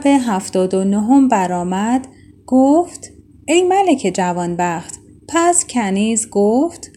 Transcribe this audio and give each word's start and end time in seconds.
شب 0.00 0.06
هفتاد 0.06 0.74
و 0.74 0.84
نهم 0.84 1.28
برآمد 1.28 2.06
گفت 2.46 3.12
ای 3.48 3.62
ملک 3.62 4.10
جوانبخت 4.14 4.94
پس 5.28 5.66
کنیز 5.66 6.30
گفت 6.30 6.90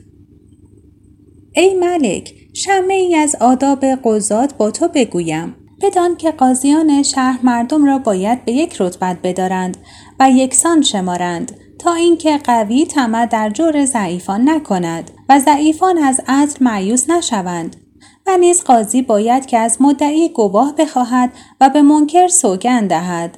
ای 1.56 1.74
ملک 1.74 2.34
شمه 2.54 2.94
ای 2.94 3.16
از 3.16 3.36
آداب 3.36 3.86
قضات 3.86 4.54
با 4.54 4.72
تو 4.72 4.88
بگویم 4.88 5.56
بدان 5.82 6.18
که 6.18 6.32
قاضیان 6.32 7.04
شهر 7.04 7.40
مردم 7.44 7.86
را 7.86 7.98
باید 7.98 8.46
به 8.46 8.52
یک 8.52 8.82
رتبت 8.82 9.18
بدارند 9.24 9.78
و 10.20 10.30
یکسان 10.30 10.82
شمارند 10.82 11.52
تا 11.80 11.94
اینکه 11.94 12.38
قوی 12.38 12.86
طمع 12.86 13.26
در 13.26 13.50
جور 13.50 13.86
ضعیفان 13.86 14.50
نکند 14.50 15.12
و 15.30 15.40
ضعیفان 15.40 15.98
از 15.98 16.22
عدل 16.28 16.56
معیوس 16.62 17.10
نشوند 17.10 17.83
و 18.28 18.38
نیز 18.38 18.64
قاضی 18.64 19.02
باید 19.02 19.46
که 19.46 19.58
از 19.58 19.82
مدعی 19.82 20.30
گواه 20.30 20.76
بخواهد 20.76 21.32
و 21.62 21.70
به 21.70 21.82
منکر 21.82 22.28
سوگند 22.28 22.90
دهد 22.90 23.38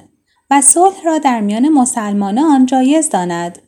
و 0.50 0.60
صلح 0.60 1.02
را 1.04 1.18
در 1.18 1.40
میان 1.40 1.68
مسلمانان 1.68 2.66
جایز 2.66 3.08
داند 3.08 3.58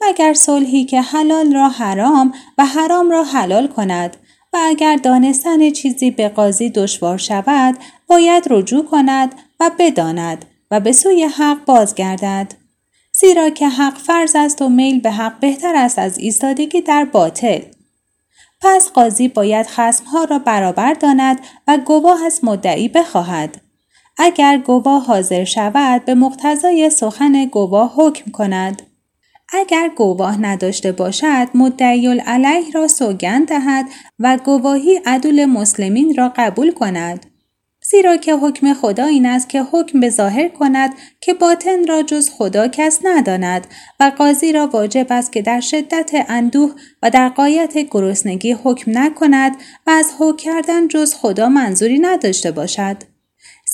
مگر 0.00 0.34
صلحی 0.34 0.84
که 0.84 1.00
حلال 1.00 1.54
را 1.54 1.68
حرام 1.68 2.32
و 2.58 2.66
حرام 2.66 3.10
را 3.10 3.24
حلال 3.24 3.68
کند 3.68 4.16
و 4.52 4.58
اگر 4.60 4.96
دانستن 4.96 5.70
چیزی 5.70 6.10
به 6.10 6.28
قاضی 6.28 6.70
دشوار 6.70 7.18
شود 7.18 7.78
باید 8.06 8.44
رجوع 8.50 8.84
کند 8.84 9.34
و 9.60 9.70
بداند 9.78 10.44
و 10.70 10.80
به 10.80 10.92
سوی 10.92 11.24
حق 11.24 11.64
بازگردد. 11.64 12.54
زیرا 13.12 13.50
که 13.50 13.68
حق 13.68 13.98
فرض 13.98 14.36
است 14.36 14.62
و 14.62 14.68
میل 14.68 15.00
به 15.00 15.10
حق 15.10 15.40
بهتر 15.40 15.76
است 15.76 15.98
از 15.98 16.18
ایستادگی 16.18 16.80
در 16.80 17.04
باطل. 17.04 17.60
پس 18.64 18.90
قاضی 18.90 19.28
باید 19.28 19.66
خسمها 19.66 20.24
را 20.24 20.38
برابر 20.38 20.94
داند 20.94 21.40
و 21.68 21.78
گواه 21.78 22.24
از 22.24 22.40
مدعی 22.42 22.88
بخواهد. 22.88 23.60
اگر 24.18 24.58
گواه 24.58 25.06
حاضر 25.06 25.44
شود 25.44 26.04
به 26.04 26.14
مقتضای 26.14 26.90
سخن 26.90 27.44
گواه 27.44 27.92
حکم 27.96 28.30
کند. 28.30 28.82
اگر 29.48 29.90
گواه 29.96 30.40
نداشته 30.40 30.92
باشد 30.92 31.48
مدعی 31.54 32.18
علیه 32.18 32.70
را 32.74 32.88
سوگند 32.88 33.48
دهد 33.48 33.86
و 34.18 34.38
گواهی 34.44 35.00
عدول 35.06 35.44
مسلمین 35.44 36.14
را 36.16 36.32
قبول 36.36 36.72
کند. 36.72 37.33
زیرا 37.94 38.16
که 38.16 38.34
حکم 38.34 38.74
خدا 38.74 39.04
این 39.04 39.26
است 39.26 39.48
که 39.48 39.62
حکم 39.62 40.00
به 40.00 40.10
ظاهر 40.10 40.48
کند 40.48 40.94
که 41.20 41.34
باطن 41.34 41.86
را 41.86 42.02
جز 42.02 42.30
خدا 42.30 42.68
کس 42.68 43.00
نداند 43.04 43.66
و 44.00 44.12
قاضی 44.18 44.52
را 44.52 44.66
واجب 44.66 45.06
است 45.10 45.32
که 45.32 45.42
در 45.42 45.60
شدت 45.60 46.10
اندوه 46.28 46.74
و 47.02 47.10
در 47.10 47.28
قایت 47.28 47.78
گرسنگی 47.90 48.52
حکم 48.64 48.98
نکند 48.98 49.56
و 49.86 49.90
از 49.90 50.06
حکم 50.18 50.36
کردن 50.36 50.88
جز 50.88 51.14
خدا 51.14 51.48
منظوری 51.48 51.98
نداشته 51.98 52.50
باشد. 52.50 52.96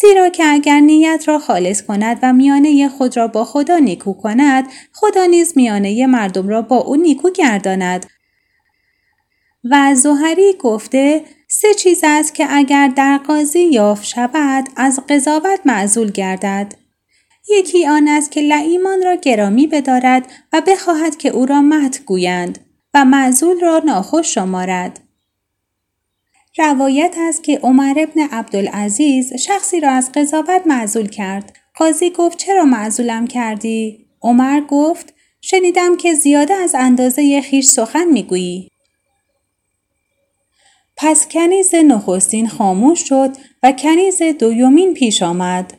زیرا 0.00 0.28
که 0.28 0.44
اگر 0.46 0.80
نیت 0.80 1.24
را 1.26 1.38
خالص 1.38 1.82
کند 1.82 2.18
و 2.22 2.32
میانه 2.32 2.88
خود 2.88 3.16
را 3.16 3.28
با 3.28 3.44
خدا 3.44 3.78
نیکو 3.78 4.12
کند 4.12 4.64
خدا 4.92 5.26
نیز 5.26 5.52
میانه 5.56 6.06
مردم 6.06 6.48
را 6.48 6.62
با 6.62 6.76
او 6.76 6.96
نیکو 6.96 7.30
گرداند 7.30 8.06
و 9.70 9.94
زهری 9.94 10.52
گفته 10.58 11.24
سه 11.52 11.74
چیز 11.74 12.00
است 12.02 12.34
که 12.34 12.46
اگر 12.50 12.88
در 12.88 13.18
قاضی 13.18 13.60
یافت 13.60 14.04
شود 14.04 14.68
از 14.76 15.00
قضاوت 15.08 15.60
معزول 15.64 16.10
گردد. 16.10 16.74
یکی 17.48 17.86
آن 17.86 18.08
است 18.08 18.30
که 18.30 18.40
لعیمان 18.40 19.02
را 19.02 19.14
گرامی 19.14 19.66
بدارد 19.66 20.26
و 20.52 20.62
بخواهد 20.66 21.16
که 21.16 21.28
او 21.28 21.46
را 21.46 21.60
مت 21.60 22.04
گویند 22.04 22.58
و 22.94 23.04
معزول 23.04 23.60
را 23.60 23.82
ناخوش 23.84 24.34
شمارد. 24.34 25.00
روایت 26.58 27.14
است 27.18 27.44
که 27.44 27.58
عمر 27.58 27.94
ابن 27.96 28.20
عبدالعزیز 28.32 29.34
شخصی 29.34 29.80
را 29.80 29.90
از 29.90 30.12
قضاوت 30.12 30.62
معزول 30.66 31.06
کرد. 31.08 31.56
قاضی 31.76 32.10
گفت 32.10 32.38
چرا 32.38 32.64
معزولم 32.64 33.26
کردی؟ 33.26 34.06
عمر 34.22 34.60
گفت 34.60 35.14
شنیدم 35.40 35.96
که 35.96 36.14
زیاده 36.14 36.54
از 36.54 36.74
اندازه 36.74 37.40
خیش 37.40 37.66
سخن 37.66 38.04
می‌گویی. 38.04 38.69
پس 41.02 41.28
کنیز 41.28 41.74
نخستین 41.74 42.48
خاموش 42.48 43.08
شد 43.08 43.30
و 43.62 43.72
کنیز 43.72 44.22
دویومین 44.22 44.94
پیش 44.94 45.22
آمد. 45.22 45.74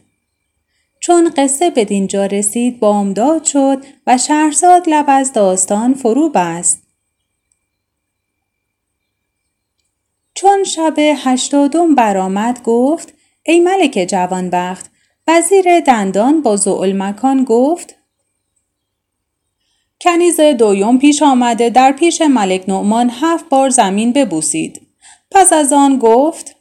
چون 0.99 1.29
قصه 1.37 1.69
به 1.69 1.85
دینجا 1.85 2.25
رسید 2.25 2.79
بامداد 2.79 3.43
شد 3.43 3.85
و 4.07 4.17
شهرزاد 4.17 4.89
لب 4.89 5.05
از 5.07 5.33
داستان 5.33 5.93
فرو 5.93 6.29
بست. 6.29 6.83
چون 10.33 10.63
شب 10.63 10.93
هشتادم 10.97 11.95
برآمد 11.95 12.63
گفت 12.63 13.13
ای 13.43 13.59
ملک 13.59 14.05
جوانبخت 14.09 14.91
وزیر 15.27 15.79
دندان 15.79 16.41
با 16.41 16.57
مکان 16.93 17.43
گفت 17.43 17.95
کنیز 20.01 20.39
دویم 20.39 20.97
پیش 20.99 21.21
آمده 21.21 21.69
در 21.69 21.91
پیش 21.91 22.21
ملک 22.21 22.63
نعمان 22.67 23.09
هفت 23.09 23.49
بار 23.49 23.69
زمین 23.69 24.13
ببوسید. 24.13 24.80
پس 25.31 25.53
از 25.53 25.73
آن 25.73 25.97
گفت 25.97 26.55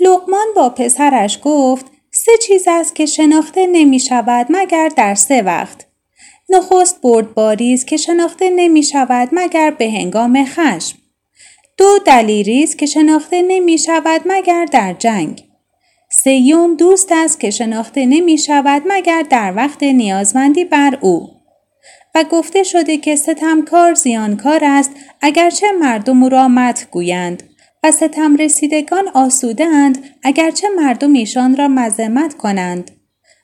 لقمان 0.00 0.46
با 0.56 0.68
پسرش 0.68 1.38
گفت 1.42 1.86
سه 2.10 2.32
چیز 2.46 2.64
است 2.68 2.94
که 2.94 3.06
شناخته 3.06 3.66
نمی 3.66 4.00
شود 4.00 4.46
مگر 4.50 4.88
در 4.88 5.14
سه 5.14 5.42
وقت. 5.42 5.86
نخست 6.48 7.00
بردباری 7.00 7.74
است 7.74 7.86
که 7.86 7.96
شناخته 7.96 8.50
نمی 8.50 8.82
شود 8.82 9.28
مگر 9.32 9.70
به 9.70 9.90
هنگام 9.90 10.44
خشم. 10.44 10.98
دو 11.76 11.98
دلیری 12.06 12.62
است 12.62 12.78
که 12.78 12.86
شناخته 12.86 13.42
نمی 13.42 13.78
شود 13.78 14.20
مگر 14.24 14.64
در 14.64 14.92
جنگ. 14.92 15.44
سیوم 16.10 16.76
دوست 16.76 17.08
است 17.12 17.40
که 17.40 17.50
شناخته 17.50 18.06
نمی 18.06 18.38
شود 18.38 18.82
مگر 18.86 19.22
در 19.30 19.52
وقت 19.56 19.82
نیازمندی 19.82 20.64
بر 20.64 20.98
او. 21.00 21.37
و 22.14 22.24
گفته 22.24 22.62
شده 22.62 22.96
که 22.96 23.16
ستمکار 23.16 23.94
زیانکار 23.94 24.60
است 24.62 24.90
اگرچه 25.20 25.66
مردم 25.80 26.22
او 26.22 26.28
را 26.28 26.48
مت 26.48 26.88
گویند 26.90 27.42
و 27.82 27.92
ستم 27.92 28.36
رسیدگان 28.36 29.08
آسوده 29.14 29.66
اند 29.66 29.98
اگرچه 30.22 30.68
مردم 30.68 31.12
ایشان 31.12 31.56
را 31.56 31.68
مذمت 31.68 32.34
کنند. 32.34 32.90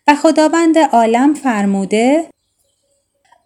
و 0.06 0.14
خداوند 0.14 0.78
عالم 0.78 1.34
فرموده 1.34 2.24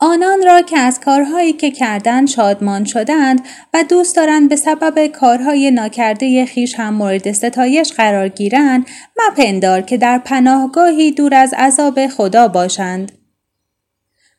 آنان 0.00 0.42
را 0.46 0.62
که 0.62 0.78
از 0.78 1.00
کارهایی 1.00 1.52
که 1.52 1.70
کردن 1.70 2.26
شادمان 2.26 2.84
شدند 2.84 3.40
و 3.74 3.84
دوست 3.88 4.16
دارند 4.16 4.48
به 4.48 4.56
سبب 4.56 5.06
کارهای 5.06 5.70
ناکرده 5.70 6.46
خیش 6.46 6.74
هم 6.74 6.94
مورد 6.94 7.32
ستایش 7.32 7.92
قرار 7.92 8.28
گیرند 8.28 8.86
مپندار 9.16 9.80
که 9.80 9.96
در 9.96 10.18
پناهگاهی 10.18 11.10
دور 11.10 11.34
از 11.34 11.54
عذاب 11.54 12.06
خدا 12.06 12.48
باشند. 12.48 13.17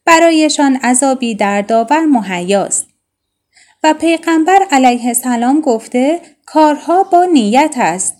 برایشان 0.09 0.75
عذابی 0.75 1.35
در 1.35 1.61
داور 1.61 2.05
مهیاست. 2.05 2.87
و 3.83 3.93
پیغمبر 3.93 4.59
علیه 4.71 5.07
السلام 5.07 5.61
گفته 5.61 6.21
کارها 6.45 7.03
با 7.03 7.25
نیت 7.25 7.75
است. 7.77 8.15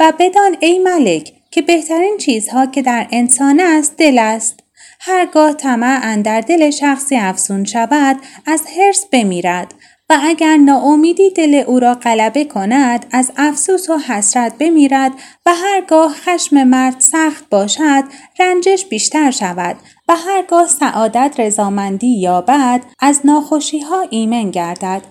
و 0.00 0.12
بدان 0.18 0.56
ای 0.60 0.78
ملک 0.78 1.32
که 1.50 1.62
بهترین 1.62 2.16
چیزها 2.18 2.66
که 2.66 2.82
در 2.82 3.06
انسان 3.10 3.60
است 3.60 3.96
دل 3.96 4.18
است. 4.18 4.60
هرگاه 5.00 5.52
طمع 5.52 6.00
اندر 6.02 6.40
دل 6.40 6.70
شخصی 6.70 7.16
افزون 7.16 7.64
شود 7.64 8.16
از 8.46 8.62
حرس 8.76 9.06
بمیرد. 9.12 9.74
و 10.10 10.18
اگر 10.22 10.56
ناامیدی 10.56 11.30
دل 11.30 11.54
او 11.66 11.80
را 11.80 11.94
غلبه 11.94 12.44
کند 12.44 13.06
از 13.10 13.32
افسوس 13.36 13.90
و 13.90 13.98
حسرت 13.98 14.58
بمیرد 14.58 15.12
و 15.46 15.54
هرگاه 15.54 16.12
خشم 16.12 16.64
مرد 16.64 17.00
سخت 17.00 17.48
باشد 17.50 18.04
رنجش 18.38 18.84
بیشتر 18.84 19.30
شود 19.30 19.76
و 20.08 20.16
هرگاه 20.16 20.68
سعادت 20.68 21.34
رضامندی 21.38 22.20
یابد 22.20 22.82
از 23.00 23.20
ناخوشی 23.24 23.80
ها 23.80 24.00
ایمن 24.10 24.50
گردد. 24.50 25.02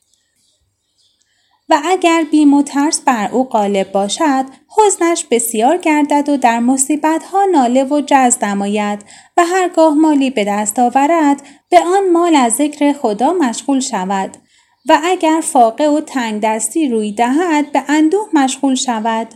و 1.69 1.81
اگر 1.85 2.25
بیم 2.31 2.53
و 2.53 2.63
ترس 2.63 3.01
بر 3.01 3.29
او 3.31 3.43
غالب 3.43 3.91
باشد 3.91 4.45
حزنش 4.77 5.25
بسیار 5.31 5.77
گردد 5.77 6.29
و 6.29 6.37
در 6.37 6.59
مصیبت 6.59 7.23
ها 7.23 7.45
ناله 7.45 7.83
و 7.83 8.01
جز 8.07 8.43
نماید 8.43 9.05
و 9.37 9.45
هرگاه 9.45 9.93
مالی 9.93 10.29
به 10.29 10.43
دست 10.43 10.79
آورد 10.79 11.41
به 11.69 11.79
آن 11.79 12.11
مال 12.13 12.35
از 12.35 12.53
ذکر 12.53 12.93
خدا 12.93 13.33
مشغول 13.33 13.79
شود. 13.79 14.37
و 14.89 14.99
اگر 15.03 15.41
فاقه 15.43 15.87
و 15.87 16.01
تنگ 16.01 16.41
دستی 16.41 16.89
روی 16.89 17.11
دهد 17.11 17.71
به 17.71 17.83
اندوه 17.87 18.29
مشغول 18.33 18.75
شود 18.75 19.27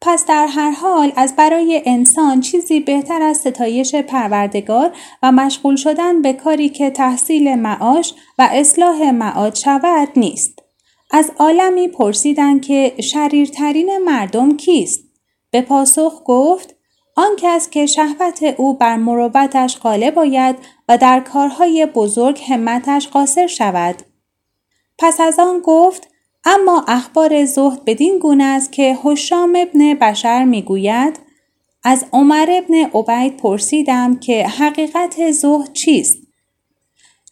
پس 0.00 0.26
در 0.26 0.46
هر 0.46 0.70
حال 0.70 1.12
از 1.16 1.36
برای 1.36 1.82
انسان 1.86 2.40
چیزی 2.40 2.80
بهتر 2.80 3.22
از 3.22 3.36
ستایش 3.36 3.94
پروردگار 3.94 4.96
و 5.22 5.32
مشغول 5.32 5.76
شدن 5.76 6.22
به 6.22 6.32
کاری 6.32 6.68
که 6.68 6.90
تحصیل 6.90 7.54
معاش 7.54 8.14
و 8.38 8.48
اصلاح 8.52 9.10
معاد 9.10 9.54
شود 9.54 10.08
نیست. 10.16 10.58
از 11.10 11.30
عالمی 11.38 11.88
پرسیدند 11.88 12.62
که 12.64 12.94
شریرترین 13.02 13.98
مردم 13.98 14.56
کیست؟ 14.56 15.00
به 15.50 15.60
پاسخ 15.62 16.22
گفت 16.24 16.76
آن 17.16 17.30
کس 17.38 17.70
که 17.70 17.86
شهوت 17.86 18.42
او 18.56 18.74
بر 18.74 18.96
مروبتش 18.96 19.78
غالب 19.78 20.18
آید 20.18 20.56
و 20.88 20.98
در 20.98 21.20
کارهای 21.20 21.86
بزرگ 21.86 22.40
همتش 22.48 23.08
قاصر 23.08 23.46
شود. 23.46 23.96
پس 24.98 25.20
از 25.20 25.38
آن 25.38 25.60
گفت 25.64 26.08
اما 26.44 26.84
اخبار 26.88 27.44
زهد 27.44 27.84
بدین 27.84 28.18
گونه 28.18 28.44
است 28.44 28.72
که 28.72 28.98
حشام 29.04 29.56
ابن 29.56 29.94
بشر 29.94 30.44
می‌گوید 30.44 31.18
از 31.84 32.04
عمر 32.12 32.48
ابن 32.50 32.74
عبید 32.74 33.36
پرسیدم 33.36 34.16
که 34.16 34.46
حقیقت 34.46 35.30
زهد 35.30 35.72
چیست؟ 35.72 36.18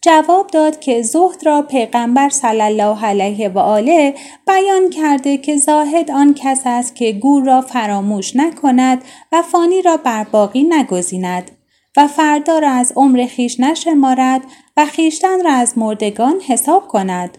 جواب 0.02 0.46
داد 0.46 0.80
که 0.80 1.02
زهد 1.02 1.46
را 1.46 1.62
پیغمبر 1.62 2.28
صلی 2.28 2.62
الله 2.62 3.04
علیه 3.04 3.48
و 3.48 3.58
آله 3.58 4.14
بیان 4.46 4.90
کرده 4.90 5.36
که 5.36 5.56
زاهد 5.56 6.10
آن 6.10 6.34
کس 6.34 6.62
است 6.64 6.96
که 6.96 7.12
گور 7.12 7.44
را 7.44 7.60
فراموش 7.60 8.36
نکند 8.36 9.04
و 9.32 9.42
فانی 9.42 9.82
را 9.82 9.96
بر 9.96 10.24
باقی 10.24 10.62
نگزیند 10.62 11.50
و 11.96 12.06
فردا 12.06 12.58
را 12.58 12.70
از 12.70 12.92
عمر 12.96 13.26
خیش 13.26 13.60
نشمارد 13.60 14.42
و 14.76 14.86
خیشتن 14.86 15.44
را 15.44 15.52
از 15.52 15.78
مردگان 15.78 16.40
حساب 16.40 16.88
کند. 16.88 17.38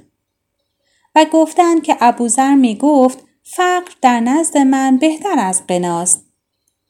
و 1.15 1.25
گفتند 1.31 1.83
که 1.83 1.97
ابوذر 1.99 2.55
می 2.55 2.75
گفت 2.75 3.19
فقر 3.43 3.91
در 4.01 4.19
نزد 4.19 4.57
من 4.57 4.97
بهتر 4.97 5.39
از 5.39 5.67
قناست 5.67 6.25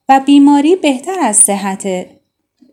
و 0.10 0.20
بیماری 0.26 0.76
بهتر 0.76 1.20
از 1.20 1.38
صحته. 1.38 2.22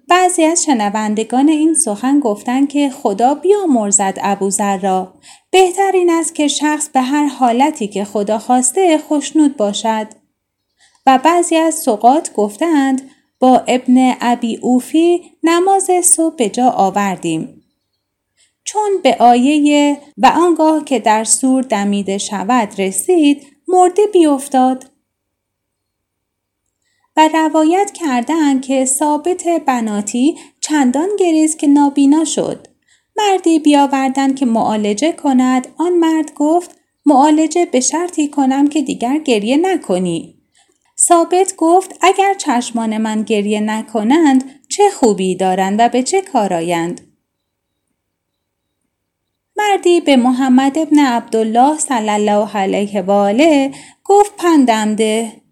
بعضی 0.08 0.44
از 0.44 0.64
شنوندگان 0.64 1.48
این 1.48 1.74
سخن 1.74 2.20
گفتند 2.20 2.68
که 2.68 2.90
خدا 2.90 3.34
بیامرزد 3.34 4.18
ابوذر 4.22 4.76
را 4.76 5.14
بهتر 5.50 5.90
این 5.94 6.10
است 6.10 6.34
که 6.34 6.48
شخص 6.48 6.88
به 6.88 7.00
هر 7.00 7.26
حالتی 7.26 7.88
که 7.88 8.04
خدا 8.04 8.38
خواسته 8.38 8.98
خوشنود 8.98 9.56
باشد 9.56 10.06
و 11.06 11.18
بعضی 11.18 11.56
از 11.56 11.74
سقات 11.74 12.32
گفتند 12.34 13.10
با 13.42 13.64
ابن 13.68 14.16
ابی 14.20 14.56
اوفی 14.56 15.22
نماز 15.42 15.90
صبح 16.04 16.36
به 16.36 16.48
جا 16.48 16.70
آوردیم. 16.70 17.62
چون 18.64 18.90
به 19.02 19.16
آیه 19.20 19.98
و 20.18 20.26
آنگاه 20.26 20.84
که 20.84 20.98
در 20.98 21.24
سور 21.24 21.62
دمیده 21.62 22.18
شود 22.18 22.80
رسید 22.80 23.46
مرده 23.68 24.02
بیفتاد 24.12 24.90
و 27.16 27.28
روایت 27.28 27.90
کردند 27.94 28.62
که 28.62 28.84
ثابت 28.84 29.44
بناتی 29.66 30.38
چندان 30.60 31.08
گریز 31.18 31.56
که 31.56 31.66
نابینا 31.66 32.24
شد. 32.24 32.66
مردی 33.16 33.58
بیاوردن 33.58 34.34
که 34.34 34.46
معالجه 34.46 35.12
کند 35.12 35.68
آن 35.78 35.92
مرد 35.92 36.34
گفت 36.34 36.76
معالجه 37.06 37.66
به 37.66 37.80
شرطی 37.80 38.28
کنم 38.28 38.66
که 38.66 38.82
دیگر 38.82 39.18
گریه 39.18 39.56
نکنی. 39.56 40.41
ثابت 41.04 41.54
گفت 41.56 41.98
اگر 42.00 42.34
چشمان 42.34 42.98
من 42.98 43.22
گریه 43.22 43.60
نکنند 43.60 44.60
چه 44.68 44.90
خوبی 44.90 45.36
دارند 45.36 45.80
و 45.80 45.88
به 45.88 46.02
چه 46.02 46.22
کارایند 46.22 47.00
مردی 49.56 50.00
به 50.00 50.16
محمد 50.16 50.78
ابن 50.78 50.98
عبدالله 50.98 51.78
صلی 51.78 52.10
الله 52.10 52.56
علیه 52.56 53.02
و 53.02 53.10
آله 53.10 53.72
گفت 54.04 54.36
پندم 54.36 54.94
ده. 54.94 55.42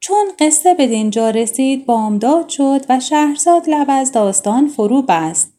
چون 0.00 0.26
قصه 0.38 0.74
به 0.74 0.86
دینجا 0.86 1.30
رسید 1.30 1.86
بامداد 1.86 2.48
شد 2.48 2.86
و 2.88 3.00
شهرزاد 3.00 3.68
لب 3.68 3.86
از 3.88 4.12
داستان 4.12 4.68
فرو 4.68 5.02
بست. 5.02 5.52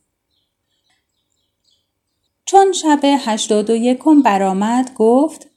چون 2.46 2.72
شب 2.72 3.00
هشتاد 3.04 3.70
و 3.70 3.76
یکم 3.76 4.22
برآمد 4.22 4.94
گفت 4.94 5.53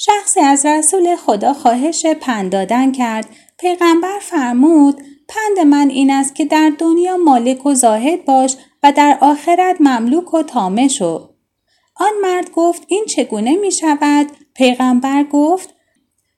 شخصی 0.00 0.40
از 0.40 0.66
رسول 0.66 1.16
خدا 1.16 1.52
خواهش 1.52 2.06
پند 2.06 2.52
دادن 2.52 2.92
کرد 2.92 3.28
پیغمبر 3.58 4.18
فرمود 4.20 5.02
پند 5.28 5.66
من 5.66 5.90
این 5.90 6.10
است 6.10 6.34
که 6.34 6.44
در 6.44 6.72
دنیا 6.78 7.16
مالک 7.16 7.66
و 7.66 7.74
زاهد 7.74 8.24
باش 8.24 8.56
و 8.82 8.92
در 8.92 9.18
آخرت 9.20 9.76
مملوک 9.80 10.34
و 10.34 10.42
تامه 10.42 10.88
شو. 10.88 11.28
آن 11.96 12.12
مرد 12.22 12.50
گفت 12.50 12.82
این 12.88 13.04
چگونه 13.04 13.56
می 13.56 13.72
شود؟ 13.72 14.26
پیغمبر 14.54 15.24
گفت 15.24 15.74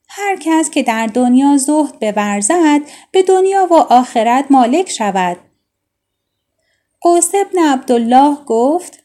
هر 0.09 0.37
کس 0.37 0.71
که 0.71 0.83
در 0.83 1.07
دنیا 1.07 1.57
زهد 1.57 2.15
بورزد 2.15 2.81
به 3.13 3.23
دنیا 3.23 3.67
و 3.71 3.75
آخرت 3.75 4.47
مالک 4.51 4.91
شود. 4.91 5.37
قوس 7.01 7.31
ابن 7.35 7.59
عبدالله 7.59 8.37
گفت 8.47 9.03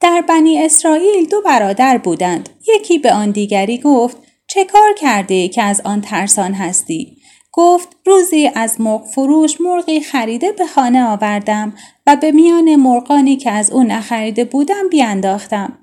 در 0.00 0.24
بنی 0.28 0.64
اسرائیل 0.64 1.28
دو 1.28 1.40
برادر 1.40 1.98
بودند. 1.98 2.48
یکی 2.68 2.98
به 2.98 3.12
آن 3.12 3.30
دیگری 3.30 3.78
گفت 3.78 4.16
چه 4.46 4.64
کار 4.64 4.94
کرده 4.96 5.48
که 5.48 5.62
از 5.62 5.80
آن 5.84 6.00
ترسان 6.00 6.54
هستی؟ 6.54 7.16
گفت 7.52 7.96
روزی 8.06 8.50
از 8.54 8.80
مرغ 8.80 9.06
فروش 9.06 9.60
مرغی 9.60 10.00
خریده 10.00 10.52
به 10.52 10.66
خانه 10.66 11.04
آوردم 11.04 11.74
و 12.06 12.16
به 12.16 12.32
میان 12.32 12.76
مرغانی 12.76 13.36
که 13.36 13.50
از 13.50 13.70
او 13.70 13.82
نخریده 13.82 14.44
بودم 14.44 14.88
بیانداختم. 14.90 15.78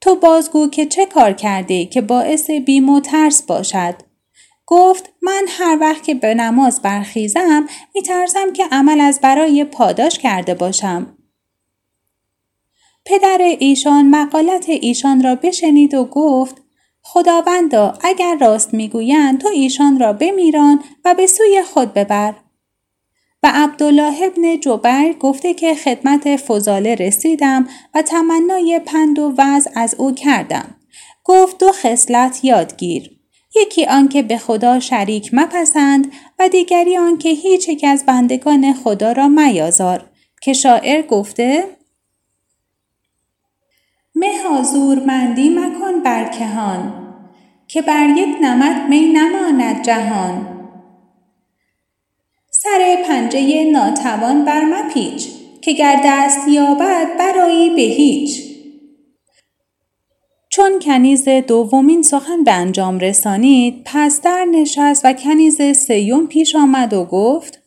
تو 0.00 0.14
بازگو 0.14 0.68
که 0.68 0.86
چه 0.86 1.06
کار 1.06 1.32
کرده 1.32 1.84
که 1.84 2.00
باعث 2.00 2.50
بیم 2.50 2.88
و 2.88 3.00
ترس 3.00 3.42
باشد. 3.42 3.94
گفت 4.66 5.12
من 5.22 5.44
هر 5.48 5.78
وقت 5.80 6.02
که 6.02 6.14
به 6.14 6.34
نماز 6.34 6.82
برخیزم 6.82 7.66
میترسم 7.94 8.52
که 8.52 8.64
عمل 8.72 9.00
از 9.00 9.20
برای 9.20 9.64
پاداش 9.64 10.18
کرده 10.18 10.54
باشم. 10.54 11.15
پدر 13.06 13.38
ایشان 13.58 14.10
مقالت 14.10 14.68
ایشان 14.68 15.22
را 15.22 15.34
بشنید 15.34 15.94
و 15.94 16.04
گفت 16.04 16.62
خداوندا 17.02 17.98
اگر 18.00 18.36
راست 18.40 18.74
می‌گویند 18.74 19.40
تو 19.40 19.48
ایشان 19.48 20.00
را 20.00 20.12
بمیران 20.12 20.82
و 21.04 21.14
به 21.14 21.26
سوی 21.26 21.62
خود 21.62 21.94
ببر. 21.94 22.34
و 23.42 23.50
عبدالله 23.54 24.22
ابن 24.22 24.60
جبر 24.60 25.12
گفته 25.12 25.54
که 25.54 25.74
خدمت 25.74 26.36
فضاله 26.36 26.94
رسیدم 26.94 27.68
و 27.94 28.02
تمنای 28.02 28.80
پند 28.86 29.18
و 29.18 29.34
وضع 29.38 29.70
از 29.74 29.94
او 29.98 30.14
کردم. 30.14 30.74
گفت 31.24 31.58
دو 31.58 31.72
خصلت 31.72 32.44
یادگیر. 32.44 33.10
یکی 33.56 33.84
آنکه 33.84 34.22
به 34.22 34.38
خدا 34.38 34.80
شریک 34.80 35.30
مپسند 35.32 36.12
و 36.38 36.48
دیگری 36.48 36.96
آنکه 36.96 37.28
هیچ 37.28 37.68
یک 37.68 37.84
از 37.88 38.06
بندگان 38.06 38.72
خدا 38.72 39.12
را 39.12 39.28
میازار 39.28 40.10
که 40.42 40.52
شاعر 40.52 41.02
گفته 41.02 41.64
مه 44.18 45.04
مندی 45.06 45.48
مکن 45.48 46.02
برکهان 46.04 46.92
که 47.68 47.82
بر 47.82 48.08
یک 48.16 48.36
نمد 48.42 48.88
می 48.88 49.00
نماند 49.00 49.82
جهان. 49.84 50.56
سر 52.50 53.04
پنجه 53.08 53.64
ناتوان 53.64 54.44
بر 54.44 54.60
مپیچ 54.64 55.28
که 55.60 55.72
گر 55.72 56.00
دست 56.04 56.48
یابد 56.48 57.18
برایی 57.18 57.70
به 57.70 57.82
هیچ. 57.82 58.42
چون 60.48 60.78
کنیز 60.78 61.28
دومین 61.28 62.02
سخن 62.02 62.44
به 62.44 62.52
انجام 62.52 62.98
رسانید 62.98 63.82
پس 63.84 64.20
در 64.20 64.44
نشست 64.44 65.04
و 65.04 65.12
کنیز 65.12 65.62
سیوم 65.62 66.26
پیش 66.26 66.56
آمد 66.56 66.92
و 66.92 67.04
گفت 67.04 67.62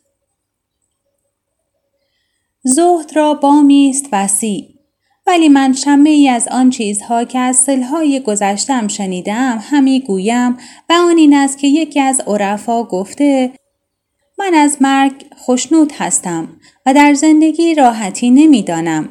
زهد 2.64 3.16
را 3.16 3.34
بامی 3.34 3.90
است 3.90 4.06
وسیع 4.12 4.79
ولی 5.30 5.50
من 5.50 5.74
شمه 5.74 6.10
ای 6.10 6.30
از 6.30 6.48
آن 6.48 6.70
چیزها 6.70 7.24
که 7.24 7.40
از 7.40 7.56
سلهای 7.56 8.20
گذشتم 8.20 8.88
شنیدم 8.88 9.60
همی 9.62 10.00
گویم 10.00 10.58
و 10.90 10.94
آن 10.94 11.18
این 11.18 11.34
است 11.34 11.58
که 11.58 11.68
یکی 11.68 12.00
از 12.00 12.22
عرفا 12.28 12.84
گفته 12.84 13.52
من 14.40 14.54
از 14.54 14.78
مرگ 14.82 15.14
خشنود 15.36 15.92
هستم 15.98 16.48
و 16.86 16.94
در 16.94 17.14
زندگی 17.14 17.76
راحتی 17.76 18.30
نمی‌دانم 18.32 19.10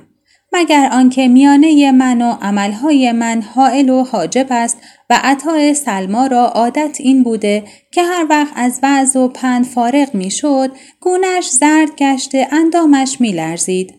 مگر 0.52 0.88
آنکه 0.92 1.28
میانه 1.28 1.92
من 1.92 2.22
و 2.22 2.36
عملهای 2.42 3.12
من 3.12 3.42
حائل 3.42 3.90
و 3.90 4.04
حاجب 4.04 4.46
است 4.50 4.78
و 5.10 5.20
عطای 5.22 5.74
سلما 5.74 6.26
را 6.26 6.46
عادت 6.46 6.96
این 7.00 7.22
بوده 7.22 7.64
که 7.92 8.02
هر 8.02 8.26
وقت 8.30 8.52
از 8.56 8.80
وعظ 8.82 9.16
و 9.16 9.28
پند 9.28 9.64
فارغ 9.64 10.14
می‌شد 10.14 10.70
گونش 11.00 11.48
زرد 11.48 11.96
گشته 11.96 12.48
اندامش 12.52 13.20
میلرزید. 13.20 13.97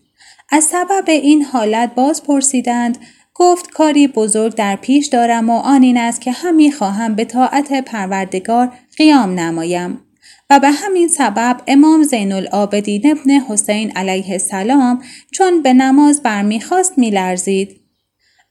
از 0.51 0.63
سبب 0.63 1.03
این 1.07 1.43
حالت 1.43 1.95
باز 1.95 2.23
پرسیدند 2.23 2.97
گفت 3.33 3.71
کاری 3.71 4.07
بزرگ 4.07 4.55
در 4.55 4.75
پیش 4.75 5.07
دارم 5.07 5.49
و 5.49 5.53
آن 5.53 5.81
این 5.81 5.97
است 5.97 6.21
که 6.21 6.31
همی 6.31 6.71
خواهم 6.71 7.15
به 7.15 7.25
طاعت 7.25 7.73
پروردگار 7.85 8.73
قیام 8.97 9.39
نمایم. 9.39 10.01
و 10.49 10.59
به 10.59 10.71
همین 10.71 11.07
سبب 11.07 11.61
امام 11.67 12.03
زین 12.03 12.31
العابدین 12.31 13.01
ابن 13.11 13.31
حسین 13.31 13.91
علیه 13.91 14.31
السلام 14.31 15.03
چون 15.31 15.61
به 15.61 15.73
نماز 15.73 16.23
برمیخواست 16.23 16.97
میلرزید. 16.97 17.79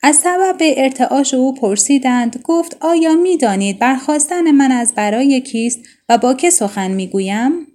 از 0.02 0.16
سبب 0.16 0.56
ارتعاش 0.60 1.34
او 1.34 1.54
پرسیدند 1.54 2.40
گفت 2.44 2.76
آیا 2.80 3.14
می‌دانید 3.14 3.78
برخواستن 3.78 4.50
من 4.50 4.72
از 4.72 4.94
برای 4.94 5.40
کیست 5.40 5.80
و 6.08 6.18
با 6.18 6.34
که 6.34 6.50
سخن 6.50 6.90
می‌گویم؟ 6.90 7.66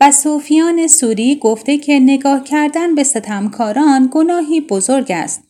و 0.00 0.12
صوفیان 0.12 0.86
سوری 0.86 1.36
گفته 1.36 1.78
که 1.78 2.00
نگاه 2.00 2.44
کردن 2.44 2.94
به 2.94 3.04
ستمکاران 3.04 4.10
گناهی 4.12 4.60
بزرگ 4.60 5.12
است. 5.12 5.42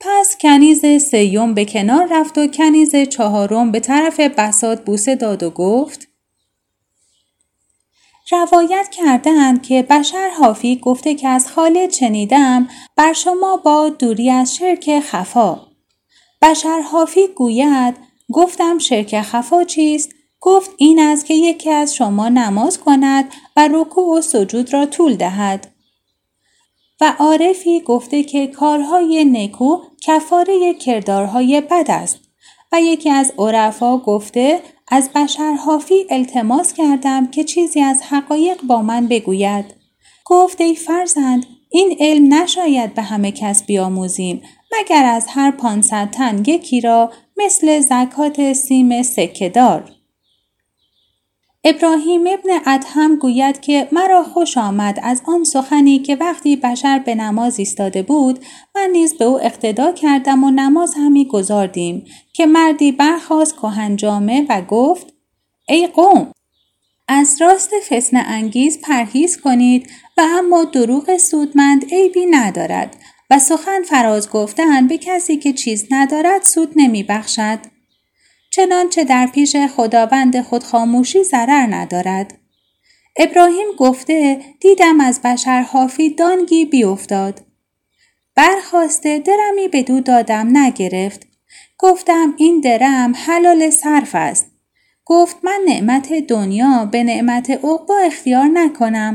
پس 0.00 0.36
کنیز 0.40 0.86
سیوم 1.02 1.54
به 1.54 1.64
کنار 1.64 2.08
رفت 2.10 2.38
و 2.38 2.46
کنیز 2.46 2.96
چهارم 2.96 3.72
به 3.72 3.80
طرف 3.80 4.20
بسات 4.20 4.84
بوسه 4.84 5.16
داد 5.16 5.42
و 5.42 5.50
گفت 5.50 6.08
روایت 8.30 8.88
کردند 8.90 9.62
که 9.62 9.82
بشر 9.82 10.30
حافی 10.38 10.76
گفته 10.76 11.14
که 11.14 11.28
از 11.28 11.48
خالد 11.48 11.92
شنیدم 11.92 12.68
بر 12.96 13.12
شما 13.12 13.56
با 13.56 13.88
دوری 13.88 14.30
از 14.30 14.56
شرک 14.56 15.00
خفا. 15.00 15.66
بشر 16.42 16.80
حافی 16.80 17.28
گوید 17.28 17.94
گفتم 18.32 18.78
شرک 18.78 19.20
خفا 19.20 19.64
چیست 19.64 20.17
گفت 20.40 20.70
این 20.76 21.00
است 21.00 21.26
که 21.26 21.34
یکی 21.34 21.70
از 21.70 21.94
شما 21.94 22.28
نماز 22.28 22.80
کند 22.80 23.24
و 23.56 23.68
رکوع 23.72 24.18
و 24.18 24.20
سجود 24.20 24.72
را 24.72 24.86
طول 24.86 25.14
دهد. 25.16 25.68
و 27.00 27.14
عارفی 27.18 27.80
گفته 27.80 28.22
که 28.22 28.46
کارهای 28.46 29.24
نکو 29.24 29.76
کفاره 30.02 30.74
کردارهای 30.74 31.60
بد 31.60 31.86
است 31.88 32.18
و 32.72 32.80
یکی 32.80 33.10
از 33.10 33.32
عرفا 33.38 33.98
گفته 33.98 34.62
از 34.88 35.10
بشر 35.14 35.52
حافی 35.52 36.06
التماس 36.10 36.72
کردم 36.72 37.26
که 37.26 37.44
چیزی 37.44 37.80
از 37.80 38.02
حقایق 38.02 38.62
با 38.62 38.82
من 38.82 39.06
بگوید. 39.08 39.64
گفت 40.24 40.60
ای 40.60 40.74
فرزند 40.74 41.46
این 41.70 41.96
علم 42.00 42.34
نشاید 42.34 42.94
به 42.94 43.02
همه 43.02 43.32
کس 43.32 43.66
بیاموزیم 43.66 44.42
مگر 44.78 45.04
از 45.04 45.26
هر 45.28 45.50
پانصد 45.50 46.10
تن 46.10 46.42
یکی 46.46 46.80
را 46.80 47.12
مثل 47.36 47.80
زکات 47.80 48.52
سیم 48.52 49.02
سکهدار. 49.02 49.97
ابراهیم 51.64 52.20
ابن 52.26 52.60
ادهم 52.66 53.16
گوید 53.16 53.60
که 53.60 53.88
مرا 53.92 54.24
خوش 54.24 54.58
آمد 54.58 54.98
از 55.02 55.22
آن 55.26 55.44
سخنی 55.44 55.98
که 55.98 56.16
وقتی 56.16 56.56
بشر 56.56 56.98
به 56.98 57.14
نماز 57.14 57.58
ایستاده 57.58 58.02
بود 58.02 58.44
من 58.74 58.88
نیز 58.92 59.18
به 59.18 59.24
او 59.24 59.44
اقتدا 59.44 59.92
کردم 59.92 60.44
و 60.44 60.50
نماز 60.50 60.94
همی 60.94 61.28
گذاردیم 61.28 62.04
که 62.32 62.46
مردی 62.46 62.92
برخواست 62.92 63.56
کهنجامه 63.56 64.46
و 64.48 64.62
گفت 64.62 65.12
ای 65.68 65.86
قوم 65.86 66.32
از 67.08 67.36
راست 67.40 67.70
فسن 67.90 68.16
انگیز 68.26 68.80
پرهیز 68.80 69.40
کنید 69.40 69.90
و 70.16 70.20
اما 70.20 70.64
دروغ 70.64 71.16
سودمند 71.16 71.84
عیبی 71.92 72.26
ندارد 72.26 72.96
و 73.30 73.38
سخن 73.38 73.82
فراز 73.82 74.30
گفتن 74.30 74.88
به 74.88 74.98
کسی 74.98 75.36
که 75.36 75.52
چیز 75.52 75.86
ندارد 75.90 76.42
سود 76.42 76.72
نمی 76.76 77.02
بخشد. 77.02 77.58
چنانچه 78.50 79.04
در 79.04 79.26
پیش 79.26 79.56
خداوند 79.56 80.42
خود 80.42 80.64
خاموشی 80.64 81.24
ضرر 81.24 81.66
ندارد. 81.70 82.38
ابراهیم 83.16 83.66
گفته 83.78 84.44
دیدم 84.60 85.00
از 85.00 85.20
بشر 85.24 85.62
حافی 85.62 86.10
دانگی 86.10 86.64
بیافتاد. 86.64 87.40
برخواسته 88.34 89.18
درمی 89.18 89.68
به 89.68 89.82
دو 89.82 90.00
دادم 90.00 90.56
نگرفت. 90.56 91.26
گفتم 91.78 92.34
این 92.36 92.60
درم 92.60 93.12
حلال 93.16 93.70
صرف 93.70 94.14
است. 94.14 94.50
گفت 95.04 95.36
من 95.42 95.60
نعمت 95.66 96.12
دنیا 96.12 96.84
به 96.84 97.04
نعمت 97.04 97.50
عقبا 97.50 97.98
اختیار 97.98 98.44
نکنم. 98.44 99.14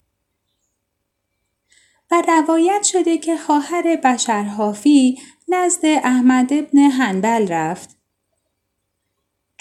و 2.12 2.24
روایت 2.28 2.84
شده 2.84 3.18
که 3.18 3.38
خواهر 3.38 3.96
بشرحافی 3.96 5.20
نزد 5.48 5.86
احمد 5.86 6.54
ابن 6.54 6.78
هنبل 6.78 7.48
رفت. 7.48 7.93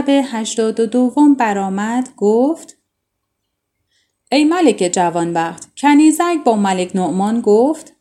شب 0.00 0.08
هشتاد 0.08 0.80
و 0.80 0.86
دوم 0.86 1.34
برآمد 1.34 2.08
گفت 2.16 2.76
ای 4.32 4.44
ملک 4.44 4.90
جوانبخت 4.92 5.68
کنیزک 5.76 6.44
با 6.44 6.56
ملک 6.56 6.96
نعمان 6.96 7.40
گفت 7.40 7.92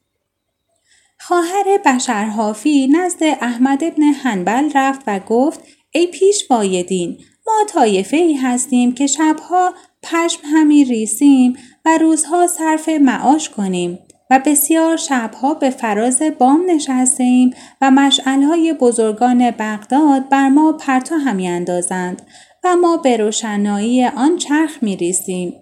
خواهر 1.20 1.80
بشرحافی 1.86 2.88
نزد 2.88 3.24
احمد 3.24 3.84
ابن 3.84 4.04
حنبل 4.04 4.70
رفت 4.76 5.02
و 5.08 5.20
گفت 5.20 5.60
ای 5.92 6.08
پیشوای 6.08 6.84
دین 6.84 7.18
ما 7.48 7.66
طایفه 7.68 8.18
ای 8.18 8.34
هستیم 8.34 8.94
که 8.94 9.08
شبها 9.08 9.74
پشم 10.04 10.42
همی 10.44 10.86
ریسیم 10.86 11.58
و 11.86 11.98
روزها 11.98 12.48
صرف 12.48 12.90
معاش 12.90 13.50
کنیم. 13.50 14.00
و 14.30 14.40
بسیار 14.46 14.98
شبها 14.98 15.54
به 15.54 15.70
فراز 15.70 16.22
بام 16.40 16.62
نشسته 16.68 17.24
ایم 17.24 17.54
و 17.82 17.92
مشعلهای 17.92 18.74
بزرگان 18.74 19.52
بغداد 19.52 20.30
بر 20.30 20.50
ما 20.50 20.74
پرتو 20.74 21.16
همی 21.16 21.48
اندازند 21.48 22.22
و 22.64 22.76
ما 22.76 22.98
به 22.98 23.18
روشنایی 23.18 24.06
آن 24.06 24.38
چرخ 24.38 24.84
می 24.84 24.96
ریسیم. 24.96 25.54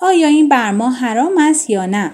آیا 0.00 0.28
این 0.28 0.48
بر 0.48 0.70
ما 0.70 0.90
حرام 0.90 1.38
است 1.38 1.70
یا 1.70 1.86
نه؟ 1.86 2.12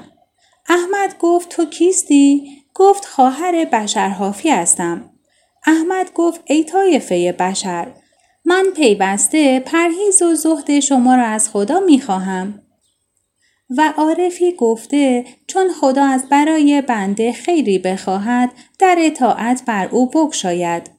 احمد 0.69 1.19
گفت 1.19 1.49
تو 1.49 1.65
کیستی؟ 1.65 2.49
گفت 2.75 3.05
خواهر 3.05 3.65
بشرحافی 3.65 4.51
هستم. 4.51 5.11
احمد 5.67 6.13
گفت 6.15 6.41
ای 6.47 6.65
طایفه 6.65 7.33
بشر 7.39 7.93
من 8.45 8.65
پیوسته 8.77 9.61
پرهیز 9.61 10.23
و 10.23 10.35
زهد 10.35 10.81
شما 10.81 11.15
را 11.15 11.25
از 11.25 11.49
خدا 11.49 11.81
می 11.81 12.01
خواهم. 12.01 12.63
و 13.71 13.93
عارفی 13.97 14.53
گفته 14.53 15.25
چون 15.47 15.69
خدا 15.81 16.05
از 16.05 16.29
برای 16.29 16.83
بنده 16.83 17.33
خیری 17.33 17.79
بخواهد 17.79 18.53
در 18.79 18.97
اطاعت 18.99 19.63
بر 19.67 19.89
او 19.89 20.11
بگشاید. 20.11 20.91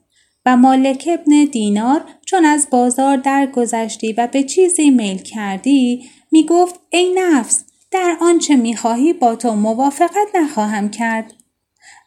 و 0.46 0.58
مالک 0.58 1.10
ابن 1.12 1.46
دینار 1.52 2.06
چون 2.26 2.46
از 2.46 2.68
بازار 2.72 3.18
درگذشتی 3.18 4.14
و 4.14 4.28
به 4.28 4.44
چیزی 4.44 4.90
میل 4.90 5.18
کردی 5.18 6.10
می 6.32 6.46
گفت 6.46 6.80
ای 6.90 7.14
نفس 7.16 7.66
در 7.92 8.18
آنچه 8.22 8.56
می 8.56 8.76
خواهی 8.76 9.14
با 9.14 9.36
تو 9.36 9.56
موافقت 9.56 10.36
نخواهم 10.36 10.90
کرد. 10.90 11.34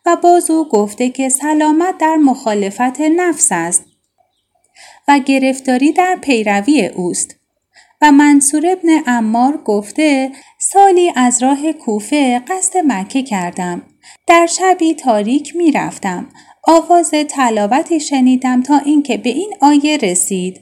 و 0.06 0.16
باز 0.16 0.50
او 0.50 0.68
گفته 0.68 1.10
که 1.10 1.28
سلامت 1.28 1.98
در 1.98 2.16
مخالفت 2.16 3.00
نفس 3.00 3.48
است 3.50 3.84
و 5.08 5.18
گرفتاری 5.18 5.92
در 5.92 6.18
پیروی 6.20 6.86
اوست. 6.86 7.41
و 8.02 8.12
منصور 8.12 8.66
ابن 8.66 9.02
امار 9.06 9.56
گفته 9.64 10.30
سالی 10.58 11.12
از 11.16 11.42
راه 11.42 11.72
کوفه 11.72 12.38
قصد 12.48 12.76
مکه 12.86 13.22
کردم. 13.22 13.82
در 14.26 14.46
شبی 14.46 14.94
تاریک 14.94 15.56
می 15.56 15.72
رفتم. 15.72 16.28
آواز 16.64 17.10
تلاوتی 17.10 18.00
شنیدم 18.00 18.62
تا 18.62 18.78
اینکه 18.78 19.16
به 19.16 19.30
این 19.30 19.54
آیه 19.60 19.96
رسید. 19.96 20.60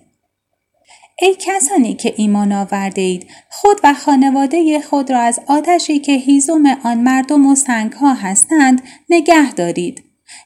ای 1.23 1.37
کسانی 1.39 1.95
که 1.95 2.15
ایمان 2.17 2.53
آورده 2.53 3.03
اید 3.03 3.27
خود 3.51 3.81
و 3.85 3.95
خانواده 3.95 4.81
خود 4.81 5.11
را 5.11 5.21
از 5.21 5.41
آتشی 5.47 5.99
که 5.99 6.13
هیزم 6.13 6.67
آن 6.85 6.99
مردم 6.99 7.47
و 7.47 7.55
سنگ 7.55 7.93
ها 7.93 8.15
هستند 8.15 8.83
نگه 9.11 9.53
دارید. 9.53 10.03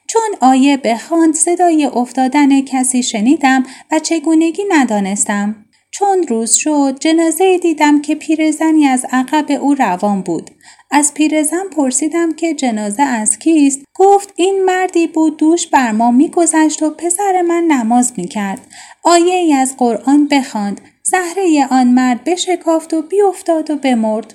چون 0.07 0.37
آیه 0.41 0.77
بخواند 0.77 1.35
صدای 1.35 1.85
افتادن 1.85 2.61
کسی 2.61 3.03
شنیدم 3.03 3.67
و 3.93 3.99
چگونگی 3.99 4.63
ندانستم. 4.69 5.64
چون 5.97 6.23
روز 6.29 6.55
شد 6.55 6.97
جنازه 7.01 7.59
دیدم 7.59 8.03
که 8.03 8.15
پیرزنی 8.15 8.87
از 8.87 9.07
عقب 9.13 9.51
او 9.51 9.75
روان 9.75 10.23
بود. 10.23 10.51
از 10.91 11.15
پیرزن 11.15 11.69
پرسیدم 11.77 12.33
که 12.33 12.55
جنازه 12.55 13.03
از 13.03 13.39
کیست؟ 13.39 13.85
گفت 13.95 14.33
این 14.37 14.65
مردی 14.65 15.07
بود 15.07 15.37
دوش 15.37 15.67
بر 15.67 15.93
ما 15.93 16.11
میگذشت 16.11 16.83
و 16.83 16.91
پسر 16.91 17.43
من 17.43 17.65
نماز 17.65 18.13
می‌کرد. 18.17 18.67
آیه 19.03 19.35
ای 19.35 19.53
از 19.53 19.77
قرآن 19.77 20.29
بخواند. 20.29 20.81
زهره 21.03 21.67
آن 21.71 21.87
مرد 21.87 22.25
بشکافت 22.25 22.95
و 22.95 23.03
بیافتاد 23.03 23.71
و 23.71 23.77
بمرد. 23.77 24.35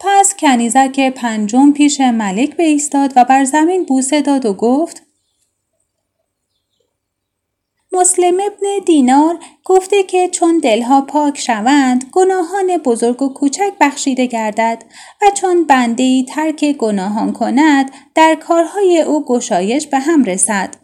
پس 0.00 0.34
کنیزک 0.38 1.14
پنجم 1.14 1.72
پیش 1.72 2.00
ملک 2.00 2.54
ایستاد 2.58 3.12
و 3.16 3.24
بر 3.24 3.44
زمین 3.44 3.84
بوسه 3.84 4.20
داد 4.22 4.46
و 4.46 4.52
گفت 4.52 5.07
مسلم 8.00 8.34
ابن 8.34 8.84
دینار 8.86 9.38
گفته 9.64 10.02
که 10.02 10.28
چون 10.28 10.58
دلها 10.58 11.00
پاک 11.00 11.38
شوند 11.38 12.04
گناهان 12.12 12.76
بزرگ 12.84 13.22
و 13.22 13.28
کوچک 13.28 13.72
بخشیده 13.80 14.26
گردد 14.26 14.84
و 15.22 15.30
چون 15.34 15.64
بنده 15.64 16.22
ترک 16.22 16.64
گناهان 16.64 17.32
کند 17.32 17.90
در 18.14 18.34
کارهای 18.34 19.00
او 19.00 19.24
گشایش 19.24 19.86
به 19.86 19.98
هم 19.98 20.24
رسد 20.24 20.74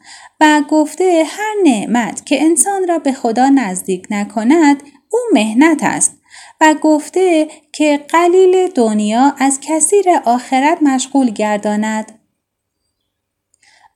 و 0.41 0.63
گفته 0.71 1.23
هر 1.27 1.55
نعمت 1.65 2.27
که 2.27 2.43
انسان 2.43 2.89
را 2.89 2.99
به 2.99 3.13
خدا 3.13 3.49
نزدیک 3.49 4.07
نکند 4.11 4.83
او 5.11 5.19
مهنت 5.33 5.83
است 5.83 6.21
و 6.61 6.75
گفته 6.83 7.49
که 7.73 8.01
قلیل 8.09 8.69
دنیا 8.69 9.35
از 9.39 9.61
کثیر 9.63 10.05
آخرت 10.25 10.83
مشغول 10.83 11.31
گرداند. 11.31 12.24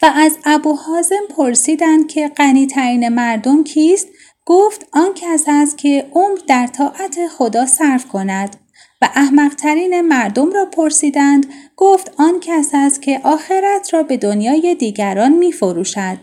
و 0.02 0.12
از 0.14 0.38
ابو 0.44 0.74
حازم 0.74 1.26
پرسیدند 1.36 2.08
که 2.08 2.28
غنیترین 2.28 3.08
مردم 3.08 3.64
کیست 3.64 4.08
گفت 4.46 4.88
آن 4.92 5.14
کس 5.14 5.44
است 5.48 5.78
که 5.78 6.08
عمر 6.12 6.38
در 6.46 6.66
طاعت 6.66 7.26
خدا 7.26 7.66
صرف 7.66 8.08
کند 8.08 8.56
و 9.02 9.08
احمقترین 9.14 10.00
مردم 10.00 10.52
را 10.52 10.64
پرسیدند 10.64 11.46
گفت 11.76 12.12
آن 12.18 12.40
کس 12.40 12.70
است 12.74 13.02
که 13.02 13.20
آخرت 13.24 13.94
را 13.94 14.02
به 14.02 14.16
دنیای 14.16 14.74
دیگران 14.74 15.32
می 15.32 15.52
فروشد. 15.52 16.18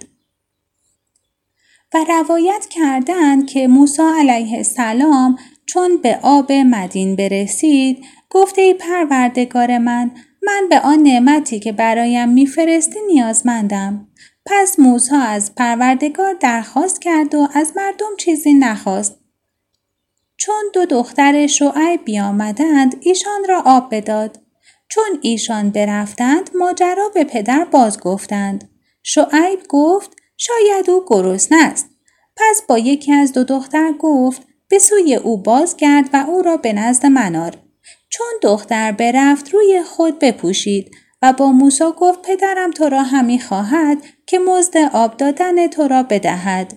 و 1.94 2.05
روایت 2.08 2.65
کردند 2.70 3.48
که 3.48 3.67
موسی 3.67 4.01
علیه 4.20 4.58
السلام 4.58 5.38
چون 5.65 5.98
به 5.98 6.20
آب 6.22 6.51
مدین 6.51 7.15
برسید 7.15 8.05
گفته 8.29 8.62
ای 8.62 8.74
پروردگار 8.74 9.77
من 9.77 10.12
من 10.46 10.68
به 10.70 10.80
آن 10.80 11.00
نعمتی 11.00 11.60
که 11.60 11.72
برایم 11.72 12.30
میفرستی 12.30 13.00
نیازمندم. 13.08 14.08
پس 14.46 14.80
موسی 14.80 15.16
از 15.16 15.56
پروردگار 15.56 16.34
درخواست 16.34 17.02
کرد 17.02 17.36
و 17.36 17.48
از 17.54 17.74
مردم 17.75 18.16
چیزی 18.18 18.54
نخواست. 18.54 19.20
چون 20.38 20.64
دو 20.74 20.86
دختر 20.86 21.48
شعیب 21.48 22.06
بیامدند 22.06 22.96
ایشان 23.02 23.46
را 23.50 23.62
آب 23.66 23.96
بداد. 23.96 24.40
چون 24.90 25.20
ایشان 25.22 25.70
برفتند 25.70 26.50
ماجرا 26.56 27.10
به 27.14 27.24
پدر 27.24 27.66
باز 27.66 28.00
گفتند. 28.00 28.70
شعیب 29.04 29.60
گفت 29.70 30.12
شاید 30.38 30.90
او 30.90 31.04
گرسنه 31.08 31.64
است. 31.64 31.90
پس 32.38 32.62
با 32.68 32.78
یکی 32.78 33.14
از 33.14 33.34
دو 33.34 33.44
دختر 33.44 33.92
گفت 34.00 34.42
به 34.70 34.80
سوی 34.80 35.16
او 35.16 35.38
بازگرد 35.38 36.10
و 36.14 36.25
او 36.28 36.42
را 36.42 36.58
به 36.58 36.74
نزد 36.74 37.06
منار. 37.06 37.65
چون 38.18 38.34
دختر 38.42 38.92
برفت 38.92 39.54
روی 39.54 39.84
خود 39.84 40.20
بپوشید 40.20 40.92
و 41.22 41.34
با 41.34 41.52
موسی 41.52 41.84
گفت 41.98 42.22
پدرم 42.22 42.72
تو 42.72 42.90
را 42.90 43.04
همی 43.04 43.40
خواهد 43.40 43.98
که 44.26 44.40
مزد 44.40 44.78
آب 44.94 45.18
دادن 45.18 45.68
تو 45.68 45.88
را 45.88 46.04
بدهد. 46.04 46.74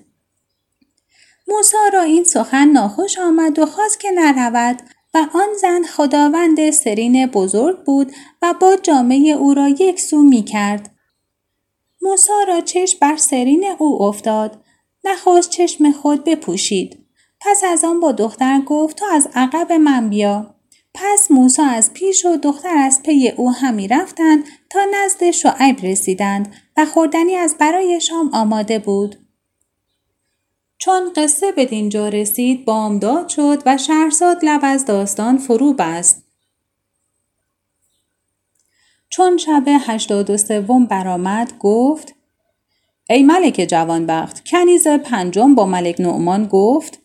موسی 1.49 1.77
را 1.93 2.03
این 2.03 2.25
سخن 2.25 2.69
ناخوش 2.69 3.19
آمد 3.19 3.59
و 3.59 3.67
خواست 3.67 4.01
که 4.01 4.11
نرود 4.11 4.83
و 5.15 5.19
آن 5.35 5.49
زن 5.61 5.83
خداوند 5.83 6.71
سرین 6.71 7.27
بزرگ 7.27 7.85
بود 7.85 8.13
و 8.43 8.55
با 8.61 8.77
جامعه 8.77 9.31
او 9.33 9.55
را 9.55 9.69
یک 9.69 10.01
سو 10.01 10.23
می 10.23 10.43
کرد. 10.43 10.91
موسی 12.03 12.33
را 12.49 12.61
چشم 12.61 12.99
بر 13.01 13.17
سرین 13.17 13.65
او 13.79 14.03
افتاد. 14.03 14.65
نخواست 15.05 15.51
چشم 15.51 15.93
خود 15.93 16.25
بپوشید. 16.25 17.07
پس 17.41 17.65
از 17.65 17.85
آن 17.85 18.01
با 18.01 18.13
دختر 18.13 18.61
گفت 18.67 18.97
تو 18.97 19.05
از 19.13 19.29
عقب 19.35 19.73
من 19.73 20.09
بیا. 20.09 20.58
پس 21.01 21.31
موسی 21.31 21.63
از 21.63 21.93
پیش 21.93 22.25
و 22.25 22.37
دختر 22.37 22.77
از 22.77 23.03
پی 23.03 23.29
او 23.29 23.53
همی 23.53 23.89
رفتند 23.89 24.45
تا 24.71 24.79
نزد 24.95 25.31
شعیب 25.31 25.77
رسیدند 25.83 26.55
و 26.77 26.87
خوردنی 26.87 27.35
از 27.35 27.57
برای 27.59 28.01
شام 28.01 28.31
آماده 28.35 28.79
بود. 28.79 29.17
چون 30.79 31.13
قصه 31.17 31.53
به 31.53 31.65
دینجا 31.65 32.09
رسید 32.09 32.65
بامداد 32.65 33.29
شد 33.29 33.63
و 33.67 33.79
شهرزاد 33.79 34.39
لب 34.43 34.61
از 34.63 34.85
داستان 34.85 35.39
فرو 35.39 35.73
بست. 35.73 36.23
چون 39.09 39.37
شب 39.37 39.65
هشتاد 39.67 40.31
و 40.31 40.37
سوم 40.37 40.87
برآمد 40.87 41.59
گفت 41.59 42.15
ای 43.11 43.23
ملک 43.23 43.67
جوانبخت 43.71 44.49
کنیز 44.49 44.89
پنجم 44.89 45.55
با 45.55 45.67
ملک 45.67 46.01
نعمان 46.01 46.47
گفت 46.47 46.98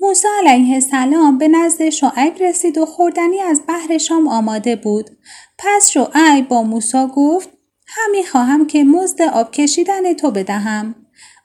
موسی 0.00 0.28
علیه 0.46 0.74
السلام 0.74 1.38
به 1.38 1.48
نزد 1.48 1.88
شعیب 1.88 2.34
رسید 2.40 2.78
و 2.78 2.86
خوردنی 2.86 3.40
از 3.40 3.62
بحر 3.68 3.98
شام 3.98 4.28
آماده 4.28 4.76
بود. 4.76 5.10
پس 5.58 5.90
شعیب 5.90 6.48
با 6.48 6.62
موسی 6.62 7.06
گفت 7.16 7.48
همی 7.86 8.24
خواهم 8.24 8.66
که 8.66 8.84
مزد 8.84 9.22
آب 9.22 9.50
کشیدن 9.50 10.14
تو 10.14 10.30
بدهم. 10.30 10.94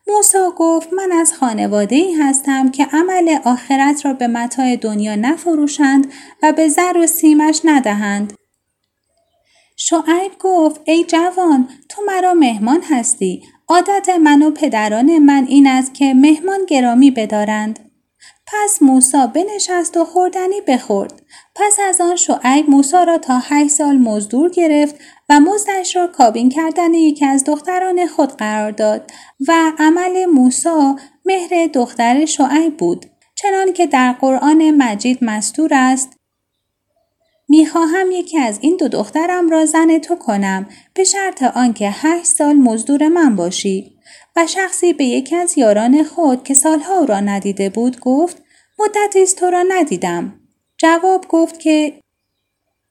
موسی 0.08 0.38
گفت 0.58 0.94
من 0.94 1.12
از 1.12 1.34
خانواده 1.34 1.96
ای 1.96 2.14
هستم 2.14 2.72
که 2.72 2.86
عمل 2.86 3.38
آخرت 3.46 4.06
را 4.06 4.14
به 4.14 4.28
متاع 4.28 4.76
دنیا 4.76 5.16
نفروشند 5.16 6.14
و 6.44 6.52
به 6.52 6.68
زر 6.68 6.98
و 6.98 7.08
سیمش 7.08 7.62
ندهند. 7.64 8.34
شعیب 9.76 10.32
گفت 10.40 10.82
ای 10.86 11.04
جوان 11.04 11.70
تو 11.90 12.02
مرا 12.08 12.34
مهمان 12.34 12.82
هستی. 12.82 13.44
عادت 13.68 14.10
من 14.10 14.42
و 14.42 14.52
پدران 14.52 15.20
من 15.20 15.46
این 15.48 15.68
است 15.68 15.94
که 15.94 16.14
مهمان 16.14 16.66
گرامی 16.66 17.12
بدارند. 17.12 17.91
پس 18.54 18.82
موسا 18.82 19.28
بنشست 19.28 19.98
و 19.98 20.06
خوردنی 20.06 20.62
بخورد. 20.68 21.22
پس 21.56 21.78
از 21.90 22.02
آن 22.02 22.16
شعیب 22.16 22.70
موسا 22.70 23.04
را 23.04 23.18
تا 23.18 23.40
هشت 23.44 23.72
سال 23.72 23.98
مزدور 23.98 24.50
گرفت 24.50 24.96
و 25.30 25.40
مزدش 25.40 25.96
را 25.96 26.08
کابین 26.08 26.50
کردن 26.50 26.94
یکی 26.94 27.26
از 27.26 27.44
دختران 27.44 28.08
خود 28.08 28.30
قرار 28.30 28.72
داد 28.72 29.12
و 29.48 29.72
عمل 29.80 30.26
موسا 30.26 30.96
مهر 31.26 31.68
دختر 31.74 32.26
شعیب 32.26 32.78
بود. 32.78 33.06
چنان 33.36 33.74
که 33.74 33.88
در 33.88 34.14
قرآن 34.14 34.72
مجید 34.72 35.18
مستور 35.22 35.70
است 35.74 36.10
می‌خواهم 37.50 38.12
یکی 38.12 38.40
از 38.40 38.60
این 38.62 38.78
دو 38.78 38.88
دخترم 38.88 39.50
را 39.50 39.66
زن 39.66 39.98
تو 39.98 40.16
کنم 40.16 40.70
به 40.94 41.04
شرط 41.04 41.44
آنکه 41.44 41.90
هشت 41.92 42.26
سال 42.26 42.56
مزدور 42.56 43.08
من 43.08 43.36
باشی 43.36 44.01
و 44.36 44.48
شخصی 44.48 44.94
به 44.94 45.06
یکی 45.06 45.36
از 45.36 45.58
یاران 45.58 46.04
خود 46.04 46.44
که 46.44 46.54
سالها 46.54 46.98
او 46.98 47.06
را 47.06 47.20
ندیده 47.20 47.70
بود 47.70 48.00
گفت 48.00 48.44
مدتی 48.80 49.24
است 49.24 49.38
تو 49.38 49.46
را 49.46 49.64
ندیدم. 49.68 50.40
جواب 50.78 51.26
گفت 51.30 51.60
که 51.60 52.02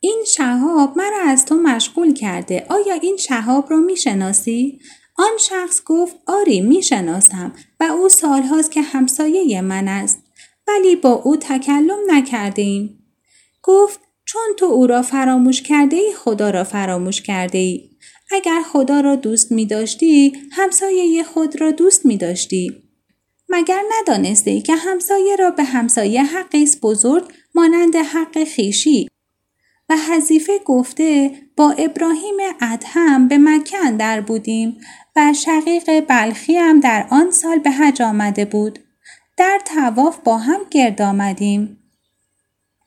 این 0.00 0.24
شهاب 0.26 0.98
مرا 0.98 1.20
از 1.26 1.44
تو 1.44 1.54
مشغول 1.54 2.14
کرده 2.14 2.66
آیا 2.68 2.94
این 2.94 3.16
شهاب 3.16 3.70
را 3.70 3.76
می‌شناسی؟ 3.76 4.80
آن 5.16 5.38
شخص 5.38 5.84
گفت 5.84 6.16
آری 6.26 6.60
می‌شناسم 6.60 7.52
و 7.80 7.84
او 7.84 8.08
سالهاست 8.08 8.70
که 8.70 8.82
همسایه 8.82 9.60
من 9.60 9.88
است 9.88 10.22
ولی 10.68 10.96
با 10.96 11.10
او 11.12 11.36
تکلم 11.36 11.98
نکرده 12.08 12.88
گفت 13.62 14.00
چون 14.24 14.42
تو 14.58 14.66
او 14.66 14.86
را 14.86 15.02
فراموش 15.02 15.62
کرده 15.62 15.96
ای 15.96 16.12
خدا 16.14 16.50
را 16.50 16.64
فراموش 16.64 17.22
کرده 17.22 17.58
ای. 17.58 17.89
اگر 18.30 18.62
خدا 18.62 19.00
را 19.00 19.16
دوست 19.16 19.52
می 19.52 19.66
داشتی 19.66 20.32
همسایه 20.52 21.24
خود 21.24 21.60
را 21.60 21.70
دوست 21.70 22.06
می 22.06 22.16
داشتی. 22.16 22.82
مگر 23.48 23.82
ندانسته 24.00 24.60
که 24.60 24.74
همسایه 24.74 25.36
را 25.36 25.50
به 25.50 25.64
همسایه 25.64 26.22
حقی 26.22 26.68
بزرگ 26.82 27.32
مانند 27.54 27.96
حق 27.96 28.44
خیشی 28.44 29.08
و 29.88 29.96
حذیفه 29.96 30.58
گفته 30.64 31.30
با 31.56 31.70
ابراهیم 31.70 32.36
ادهم 32.60 33.28
به 33.28 33.38
مکه 33.38 33.78
اندر 33.86 34.20
بودیم 34.20 34.80
و 35.16 35.32
شقیق 35.32 36.00
بلخی 36.00 36.56
هم 36.56 36.80
در 36.80 37.06
آن 37.10 37.30
سال 37.30 37.58
به 37.58 37.70
حج 37.70 38.02
آمده 38.02 38.44
بود. 38.44 38.78
در 39.36 39.60
تواف 39.64 40.18
با 40.18 40.38
هم 40.38 40.60
گرد 40.70 41.02
آمدیم. 41.02 41.78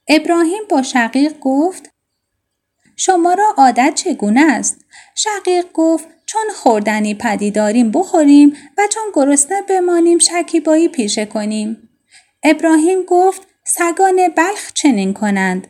ابراهیم 0.07 0.61
با 0.69 0.81
شقیق 0.81 1.39
گفت 1.39 1.92
شما 2.95 3.33
را 3.33 3.53
عادت 3.57 3.93
چگونه 3.95 4.41
است؟ 4.41 4.85
شقیق 5.15 5.65
گفت 5.73 6.07
چون 6.25 6.45
خوردنی 6.55 7.13
پدیداریم 7.13 7.91
بخوریم 7.91 8.57
و 8.77 8.81
چون 8.89 9.03
گرسنه 9.13 9.61
بمانیم 9.61 10.19
شکیبایی 10.19 10.87
پیشه 10.87 11.25
کنیم. 11.25 11.89
ابراهیم 12.43 13.03
گفت 13.03 13.41
سگان 13.63 14.27
بلخ 14.35 14.73
چنین 14.73 15.13
کنند. 15.13 15.67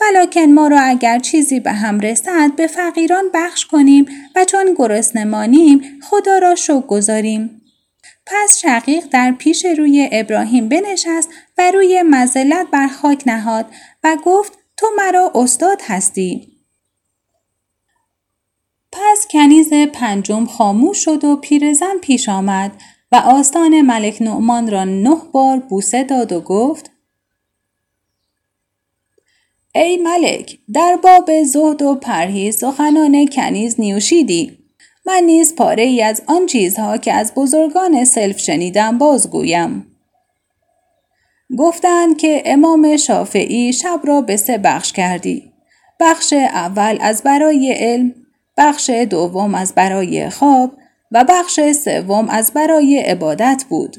ولکن 0.00 0.40
ما 0.40 0.68
را 0.68 0.80
اگر 0.80 1.18
چیزی 1.18 1.60
به 1.60 1.72
هم 1.72 2.00
رسد 2.00 2.50
به 2.56 2.66
فقیران 2.66 3.24
بخش 3.34 3.66
کنیم 3.66 4.06
و 4.36 4.44
چون 4.44 4.74
گرسنمانیم 4.78 6.00
خدا 6.02 6.38
را 6.38 6.54
شکر 6.54 6.80
گذاریم 6.80 7.62
پس 8.26 8.58
شقیق 8.58 9.04
در 9.10 9.32
پیش 9.32 9.64
روی 9.64 10.08
ابراهیم 10.12 10.68
بنشست 10.68 11.28
و 11.58 11.70
روی 11.70 12.02
مزلت 12.02 12.66
بر 12.72 12.88
خاک 12.88 13.22
نهاد 13.26 13.66
و 14.04 14.16
گفت 14.24 14.52
تو 14.76 14.86
مرا 14.96 15.32
استاد 15.34 15.82
هستی 15.86 16.55
پس 18.96 19.26
کنیز 19.30 19.72
پنجم 19.92 20.44
خاموش 20.44 21.04
شد 21.04 21.24
و 21.24 21.36
پیرزن 21.36 21.98
پیش 22.02 22.28
آمد 22.28 22.72
و 23.12 23.16
آستان 23.16 23.80
ملک 23.80 24.22
نعمان 24.22 24.70
را 24.70 24.84
نه 24.84 25.16
بار 25.32 25.58
بوسه 25.58 26.04
داد 26.04 26.32
و 26.32 26.40
گفت 26.40 26.90
ای 29.74 29.96
ملک 29.96 30.58
در 30.74 30.98
باب 31.02 31.42
زهد 31.42 31.82
و 31.82 31.94
پرهیز 31.94 32.58
سخنان 32.58 33.26
کنیز 33.26 33.80
نیوشیدی. 33.80 34.58
من 35.06 35.22
نیز 35.22 35.54
پاره 35.54 35.82
ای 35.82 36.02
از 36.02 36.22
آن 36.26 36.46
چیزها 36.46 36.96
که 36.96 37.12
از 37.12 37.32
بزرگان 37.34 38.04
سلف 38.04 38.38
شنیدم 38.38 38.98
بازگویم. 38.98 39.86
گفتند 41.58 42.16
که 42.16 42.42
امام 42.46 42.96
شافعی 42.96 43.72
شب 43.72 44.00
را 44.04 44.20
به 44.20 44.36
سه 44.36 44.58
بخش 44.58 44.92
کردی. 44.92 45.52
بخش 46.00 46.32
اول 46.32 46.98
از 47.00 47.22
برای 47.22 47.72
علم 47.72 48.25
بخش 48.56 48.90
دوم 48.90 49.54
از 49.54 49.74
برای 49.74 50.30
خواب 50.30 50.72
و 51.12 51.24
بخش 51.28 51.60
سوم 51.72 52.28
از 52.28 52.52
برای 52.52 52.98
عبادت 52.98 53.64
بود 53.68 53.96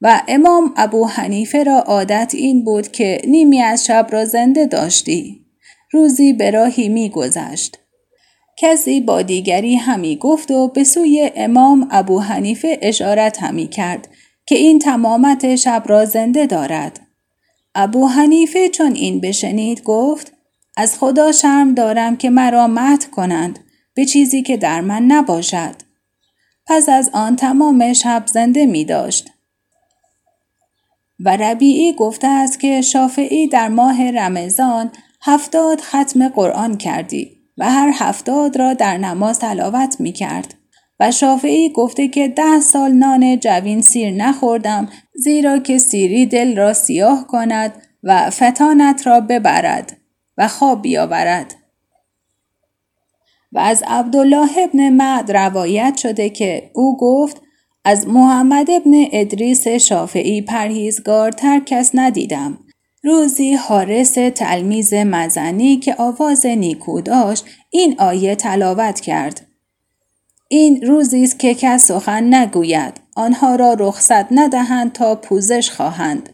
و 0.00 0.22
امام 0.28 0.74
ابو 0.76 1.06
حنیفه 1.06 1.62
را 1.62 1.78
عادت 1.78 2.32
این 2.34 2.64
بود 2.64 2.92
که 2.92 3.22
نیمی 3.28 3.62
از 3.62 3.84
شب 3.84 4.06
را 4.10 4.24
زنده 4.24 4.66
داشتی 4.66 5.44
روزی 5.92 6.32
به 6.32 6.50
راهی 6.50 6.88
می 6.88 7.08
گذشت. 7.08 7.78
کسی 8.58 9.00
با 9.00 9.22
دیگری 9.22 9.76
همی 9.76 10.16
گفت 10.16 10.50
و 10.50 10.68
به 10.68 10.84
سوی 10.84 11.30
امام 11.36 11.88
ابو 11.90 12.20
حنیفه 12.20 12.78
اشارت 12.82 13.42
همی 13.42 13.66
کرد 13.66 14.08
که 14.46 14.54
این 14.54 14.78
تمامت 14.78 15.56
شب 15.56 15.82
را 15.86 16.04
زنده 16.04 16.46
دارد. 16.46 17.00
ابو 17.74 18.06
حنیفه 18.06 18.68
چون 18.68 18.94
این 18.94 19.20
بشنید 19.20 19.82
گفت 19.82 20.32
از 20.76 20.98
خدا 20.98 21.32
شرم 21.32 21.74
دارم 21.74 22.16
که 22.16 22.30
مرا 22.30 22.66
مت 22.66 23.10
کنند 23.10 23.58
به 23.94 24.04
چیزی 24.04 24.42
که 24.42 24.56
در 24.56 24.80
من 24.80 25.02
نباشد. 25.02 25.74
پس 26.66 26.88
از 26.88 27.10
آن 27.12 27.36
تمام 27.36 27.92
شب 27.92 28.22
زنده 28.26 28.66
می 28.66 28.84
داشت. 28.84 29.30
و 31.20 31.36
ربیعی 31.36 31.92
گفته 31.92 32.26
است 32.26 32.60
که 32.60 32.80
شافعی 32.80 33.48
در 33.48 33.68
ماه 33.68 34.10
رمضان 34.10 34.90
هفتاد 35.22 35.80
ختم 35.80 36.28
قرآن 36.28 36.76
کردی 36.76 37.40
و 37.58 37.70
هر 37.70 37.90
هفتاد 37.94 38.56
را 38.56 38.74
در 38.74 38.96
نماز 38.96 39.38
تلاوت 39.38 39.96
می 40.00 40.12
کرد. 40.12 40.54
و 41.00 41.10
شافعی 41.10 41.72
گفته 41.72 42.08
که 42.08 42.28
ده 42.28 42.60
سال 42.60 42.92
نان 42.92 43.38
جوین 43.40 43.82
سیر 43.82 44.10
نخوردم 44.10 44.88
زیرا 45.14 45.58
که 45.58 45.78
سیری 45.78 46.26
دل 46.26 46.56
را 46.56 46.72
سیاه 46.72 47.26
کند 47.26 47.72
و 48.02 48.30
فتانت 48.30 49.06
را 49.06 49.20
ببرد 49.20 49.96
و 50.38 50.48
خواب 50.48 50.82
بیاورد. 50.82 51.54
و 53.54 53.58
از 53.58 53.84
عبدالله 53.86 54.50
ابن 54.58 54.88
معد 54.88 55.32
روایت 55.32 55.96
شده 55.96 56.30
که 56.30 56.70
او 56.74 56.96
گفت 56.96 57.42
از 57.84 58.08
محمد 58.08 58.70
ابن 58.70 58.92
ادریس 59.12 59.68
شافعی 59.68 60.42
پرهیزگارتر 60.42 61.60
کس 61.66 61.90
ندیدم. 61.94 62.58
روزی 63.04 63.54
حارس 63.54 64.14
تلمیز 64.14 64.94
مزنی 64.94 65.76
که 65.76 65.94
آواز 65.98 66.46
نیکو 66.46 67.00
داشت 67.00 67.44
این 67.70 67.94
آیه 67.98 68.34
تلاوت 68.34 69.00
کرد. 69.00 69.46
این 70.48 70.82
روزی 70.82 71.24
است 71.24 71.38
که 71.38 71.54
کس 71.54 71.86
سخن 71.86 72.34
نگوید 72.34 73.00
آنها 73.16 73.54
را 73.54 73.76
رخصت 73.78 74.32
ندهند 74.32 74.92
تا 74.92 75.14
پوزش 75.14 75.70
خواهند 75.70 76.33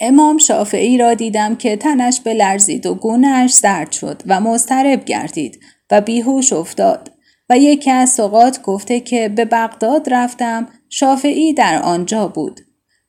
امام 0.00 0.38
شافعی 0.38 0.98
را 0.98 1.14
دیدم 1.14 1.56
که 1.56 1.76
تنش 1.76 2.20
به 2.20 2.34
لرزید 2.34 2.86
و 2.86 2.94
گونهش 2.94 3.50
سرد 3.50 3.92
شد 3.92 4.22
و 4.26 4.40
مضطرب 4.40 5.04
گردید 5.04 5.60
و 5.90 6.00
بیهوش 6.00 6.52
افتاد 6.52 7.12
و 7.50 7.58
یکی 7.58 7.90
از 7.90 8.10
سقات 8.10 8.62
گفته 8.62 9.00
که 9.00 9.28
به 9.28 9.44
بغداد 9.44 10.14
رفتم 10.14 10.66
شافعی 10.88 11.52
در 11.52 11.82
آنجا 11.82 12.28
بود. 12.28 12.60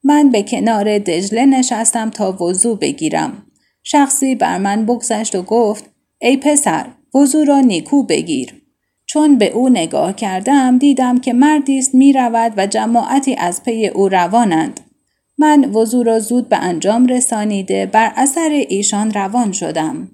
من 0.04 0.30
به 0.30 0.44
کنار 0.44 1.00
دجله 1.00 1.46
نشستم 1.46 2.10
تا 2.10 2.32
وضوع 2.32 2.78
بگیرم. 2.78 3.46
شخصی 3.84 4.36
بر 4.36 4.58
من 4.58 4.86
بگذشت 4.86 5.36
و 5.36 5.42
گفت 5.42 5.90
ای 6.22 6.38
پسر 6.38 6.86
وضوع 7.16 7.46
را 7.46 7.60
نیکو 7.60 8.04
بگیر. 8.04 8.54
چون 9.06 9.38
به 9.38 9.52
او 9.52 9.70
نگاه 9.70 10.14
کردم 10.14 10.78
دیدم 10.78 11.20
که 11.20 11.34
مردی 11.34 11.80
است 11.80 11.96
می 11.96 12.14
رود 12.14 12.54
و 12.58 12.68
جماعتی 12.68 13.36
از 13.36 13.64
پی 13.64 13.88
او 13.88 14.10
روانند. 14.10 14.80
من 15.40 15.72
وضوع 15.74 16.06
را 16.06 16.20
زود 16.20 16.50
به 16.50 16.58
انجام 16.58 17.06
رسانیده 17.06 17.86
بر 17.86 18.14
اثر 18.16 18.50
ایشان 18.70 19.12
روان 19.12 19.52
شدم. 19.52 20.12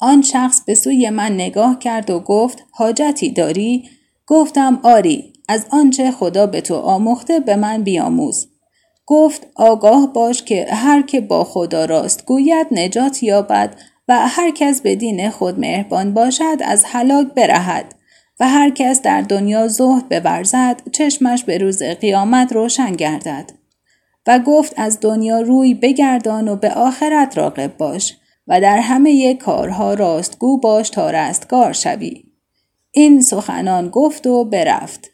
آن 0.00 0.22
شخص 0.22 0.60
به 0.64 0.74
سوی 0.74 1.10
من 1.10 1.32
نگاه 1.32 1.78
کرد 1.78 2.10
و 2.10 2.20
گفت 2.20 2.64
حاجتی 2.70 3.30
داری؟ 3.30 3.90
گفتم 4.26 4.80
آری 4.82 5.32
از 5.48 5.66
آنچه 5.70 6.10
خدا 6.10 6.46
به 6.46 6.60
تو 6.60 6.74
آموخته 6.74 7.40
به 7.40 7.56
من 7.56 7.82
بیاموز. 7.82 8.48
گفت 9.06 9.46
آگاه 9.56 10.12
باش 10.12 10.42
که 10.42 10.66
هر 10.70 11.02
که 11.02 11.20
با 11.20 11.44
خدا 11.44 11.84
راست 11.84 12.26
گوید 12.26 12.66
نجات 12.70 13.22
یابد 13.22 13.76
و 14.08 14.28
هر 14.28 14.50
کس 14.50 14.80
به 14.80 14.96
دین 14.96 15.30
خود 15.30 15.58
مهربان 15.58 16.14
باشد 16.14 16.56
از 16.64 16.84
هلاک 16.86 17.26
برهد 17.26 17.94
و 18.40 18.48
هر 18.48 18.70
کس 18.70 19.02
در 19.02 19.20
دنیا 19.20 19.68
زهد 19.68 20.22
بورزد 20.22 20.82
چشمش 20.92 21.44
به 21.44 21.58
روز 21.58 21.82
قیامت 21.82 22.52
روشن 22.52 22.92
گردد 22.92 23.52
و 24.26 24.38
گفت 24.38 24.74
از 24.76 24.98
دنیا 25.00 25.40
روی 25.40 25.74
بگردان 25.74 26.48
و 26.48 26.56
به 26.56 26.70
آخرت 26.70 27.38
راقب 27.38 27.76
باش 27.76 28.16
و 28.46 28.60
در 28.60 28.78
همه 28.78 29.34
کارها 29.34 29.94
راستگو 29.94 30.60
باش 30.60 30.90
تا 30.90 31.10
رستگار 31.10 31.72
شوی. 31.72 32.24
این 32.90 33.22
سخنان 33.22 33.88
گفت 33.88 34.26
و 34.26 34.44
برفت. 34.44 35.10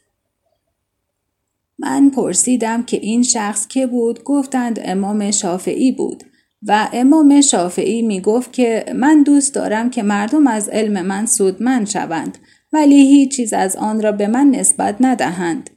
من 1.78 2.10
پرسیدم 2.10 2.82
که 2.82 2.96
این 2.96 3.22
شخص 3.22 3.68
که 3.68 3.86
بود 3.86 4.24
گفتند 4.24 4.80
امام 4.84 5.30
شافعی 5.30 5.92
بود 5.92 6.24
و 6.62 6.88
امام 6.92 7.40
شافعی 7.40 8.02
می 8.02 8.20
گفت 8.20 8.52
که 8.52 8.84
من 8.94 9.22
دوست 9.22 9.54
دارم 9.54 9.90
که 9.90 10.02
مردم 10.02 10.46
از 10.46 10.68
علم 10.68 11.06
من 11.06 11.26
سودمند 11.26 11.86
شوند 11.86 12.38
ولی 12.74 13.06
هیچ 13.06 13.36
چیز 13.36 13.52
از 13.52 13.76
آن 13.76 14.02
را 14.02 14.12
به 14.12 14.26
من 14.26 14.50
نسبت 14.50 14.96
ندهند. 15.00 15.70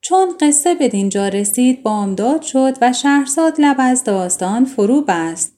چون 0.00 0.28
قصه 0.40 0.74
به 0.74 0.88
دینجا 0.88 1.28
رسید 1.28 1.82
بامداد 1.82 2.42
شد 2.42 2.78
و 2.80 2.92
شهرزاد 2.92 3.54
لب 3.58 3.76
از 3.78 4.04
داستان 4.04 4.64
فرو 4.64 5.02
بست. 5.02 5.52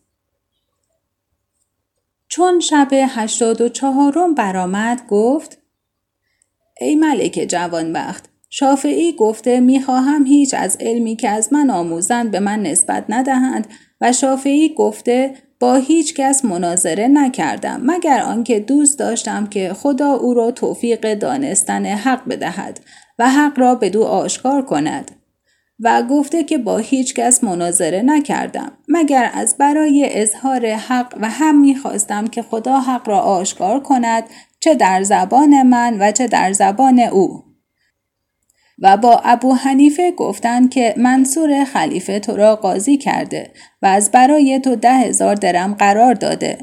چون 2.29 2.61
شب 2.61 2.89
هشتاد 2.93 3.61
و 3.61 3.69
چهارم 3.69 4.35
برآمد 4.35 5.07
گفت 5.09 5.59
ای 6.81 6.95
ملک 6.95 7.47
جوانبخت 7.49 8.29
شافعی 8.51 9.13
گفته 9.13 9.61
می‌خواهم 9.61 10.27
هیچ 10.27 10.55
از 10.59 10.77
علمی 10.81 11.17
که 11.17 11.29
از 11.29 11.53
من 11.53 11.71
آموزند 11.71 12.31
به 12.31 12.41
من 12.41 12.63
نسبت 12.63 13.05
ندهند 13.09 13.67
و 14.01 14.13
شافعی 14.13 14.75
گفته 14.75 15.35
با 15.61 15.75
هیچ 15.75 16.15
کس 16.15 16.45
مناظره 16.45 17.09
نکردم 17.09 17.81
مگر 17.85 18.21
آنکه 18.21 18.61
دوست 18.61 18.99
داشتم 18.99 19.47
که 19.47 19.73
خدا 19.73 20.13
او 20.13 20.35
را 20.35 20.51
توفیق 20.51 21.15
دانستن 21.15 21.87
حق 21.87 22.29
بدهد 22.29 22.81
و 23.19 23.31
حق 23.31 23.59
را 23.59 23.75
به 23.75 23.91
دو 23.91 24.05
آشکار 24.05 24.63
کند 24.63 25.11
و 25.81 26.03
گفته 26.03 26.45
که 26.45 26.59
با 26.59 26.79
هیچ 26.79 27.15
کس 27.15 27.45
مناظره 27.45 28.03
نکردم 28.03 28.73
مگر 28.89 29.31
از 29.35 29.57
برای 29.59 30.09
اظهار 30.11 30.67
حق 30.67 31.15
و 31.21 31.29
هم 31.31 31.61
می‌خواستم 31.61 32.27
که 32.27 32.43
خدا 32.43 32.81
حق 32.81 33.09
را 33.09 33.21
آشکار 33.21 33.81
کند 33.81 34.25
چه 34.61 34.75
در 34.75 35.03
زبان 35.03 35.63
من 35.63 35.97
و 36.01 36.13
چه 36.13 36.27
در 36.27 36.53
زبان 36.53 37.01
او. 37.01 37.48
و 38.83 38.97
با 38.97 39.21
ابو 39.25 39.55
حنیفه 39.55 40.11
گفتند 40.11 40.71
که 40.71 40.95
منصور 40.97 41.65
خلیفه 41.65 42.21
تو 42.21 42.37
را 42.37 42.57
قاضی 42.57 42.97
کرده 42.97 43.51
و 43.83 43.87
از 43.87 44.11
برای 44.11 44.61
تو 44.61 44.77
ده 44.77 44.95
هزار 44.95 45.35
درم 45.35 45.75
قرار 45.75 46.15
داده 46.15 46.59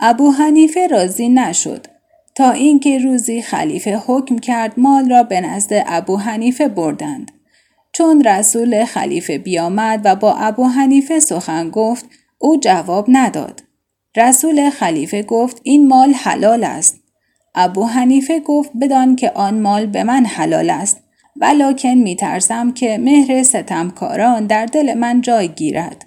ابو 0.00 0.30
حنیفه 0.30 0.86
راضی 0.86 1.28
نشد 1.28 1.86
تا 2.34 2.50
اینکه 2.50 2.98
روزی 2.98 3.42
خلیفه 3.42 4.02
حکم 4.06 4.38
کرد 4.38 4.72
مال 4.76 5.10
را 5.10 5.22
به 5.22 5.40
نزد 5.40 5.84
ابو 5.86 6.16
حنیفه 6.16 6.68
بردند 6.68 7.30
چون 7.92 8.24
رسول 8.24 8.84
خلیفه 8.84 9.38
بیامد 9.38 10.00
و 10.04 10.16
با 10.16 10.34
ابو 10.34 10.64
حنیفه 10.64 11.20
سخن 11.20 11.70
گفت 11.70 12.06
او 12.38 12.60
جواب 12.60 13.06
نداد. 13.08 13.62
رسول 14.16 14.70
خلیفه 14.70 15.22
گفت 15.22 15.60
این 15.62 15.88
مال 15.88 16.12
حلال 16.12 16.64
است. 16.64 17.00
ابو 17.54 17.84
حنیفه 17.84 18.40
گفت 18.40 18.70
بدان 18.80 19.16
که 19.16 19.30
آن 19.30 19.60
مال 19.60 19.86
به 19.86 20.04
من 20.04 20.24
حلال 20.24 20.70
است 20.70 21.07
ولکن 21.40 21.94
می 21.94 22.16
ترسم 22.16 22.72
که 22.72 22.98
مهر 22.98 23.42
ستمکاران 23.42 24.46
در 24.46 24.66
دل 24.66 24.94
من 24.94 25.20
جای 25.20 25.48
گیرد. 25.48 26.06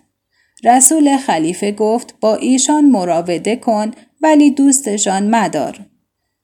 رسول 0.63 1.17
خلیفه 1.17 1.72
گفت 1.72 2.15
با 2.20 2.36
ایشان 2.36 2.86
مراوده 2.86 3.56
کن 3.56 3.91
ولی 4.22 4.52
دوستشان 4.52 5.36
مدار. 5.36 5.80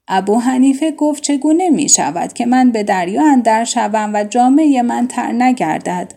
ابو 0.07 0.39
حنیفه 0.39 0.91
گفت 0.91 1.23
چگونه 1.23 1.69
می 1.69 1.89
شود 1.89 2.33
که 2.33 2.45
من 2.45 2.71
به 2.71 2.83
دریا 2.83 3.31
اندر 3.31 3.63
شوم 3.63 4.11
و 4.13 4.23
جامعه 4.23 4.81
من 4.81 5.07
تر 5.07 5.31
نگردد 5.31 6.13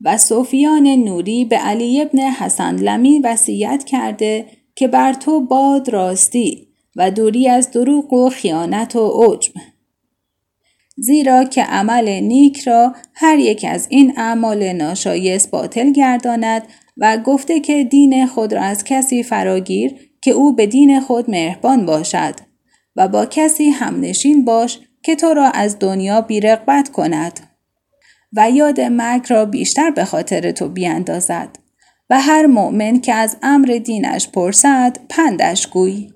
و 0.00 0.16
سفیان 0.16 0.86
نوری 0.86 1.44
به 1.44 1.56
علی 1.56 2.02
ابن 2.02 2.18
حسن 2.18 2.76
لمی 2.76 3.18
وصیت 3.18 3.84
کرده 3.84 4.46
که 4.74 4.88
بر 4.88 5.12
تو 5.12 5.40
باد 5.40 5.88
راستی 5.88 6.68
و 6.96 7.10
دوری 7.10 7.48
از 7.48 7.70
دروغ 7.70 8.12
و 8.12 8.28
خیانت 8.28 8.96
و 8.96 9.08
عجب 9.08 9.52
زیرا 11.00 11.44
که 11.44 11.62
عمل 11.62 12.08
نیک 12.08 12.60
را 12.60 12.94
هر 13.14 13.38
یک 13.38 13.66
از 13.68 13.86
این 13.90 14.12
اعمال 14.16 14.72
ناشایست 14.72 15.50
باطل 15.50 15.92
گرداند 15.92 16.62
و 16.96 17.18
گفته 17.18 17.60
که 17.60 17.84
دین 17.84 18.26
خود 18.26 18.52
را 18.52 18.62
از 18.62 18.84
کسی 18.84 19.22
فراگیر 19.22 19.94
که 20.22 20.30
او 20.30 20.54
به 20.54 20.66
دین 20.66 21.00
خود 21.00 21.30
مهربان 21.30 21.86
باشد 21.86 22.34
و 22.96 23.08
با 23.08 23.26
کسی 23.26 23.68
همنشین 23.68 24.44
باش 24.44 24.78
که 25.02 25.16
تو 25.16 25.34
را 25.34 25.50
از 25.50 25.78
دنیا 25.78 26.20
بیرغبت 26.20 26.88
کند 26.88 27.40
و 28.32 28.50
یاد 28.50 28.80
مرگ 28.80 29.26
را 29.28 29.44
بیشتر 29.44 29.90
به 29.90 30.04
خاطر 30.04 30.50
تو 30.50 30.68
بیاندازد 30.68 31.48
و 32.10 32.20
هر 32.20 32.46
مؤمن 32.46 33.00
که 33.00 33.14
از 33.14 33.36
امر 33.42 33.80
دینش 33.84 34.28
پرسد 34.28 34.96
پندش 35.08 35.66
گوی. 35.66 36.10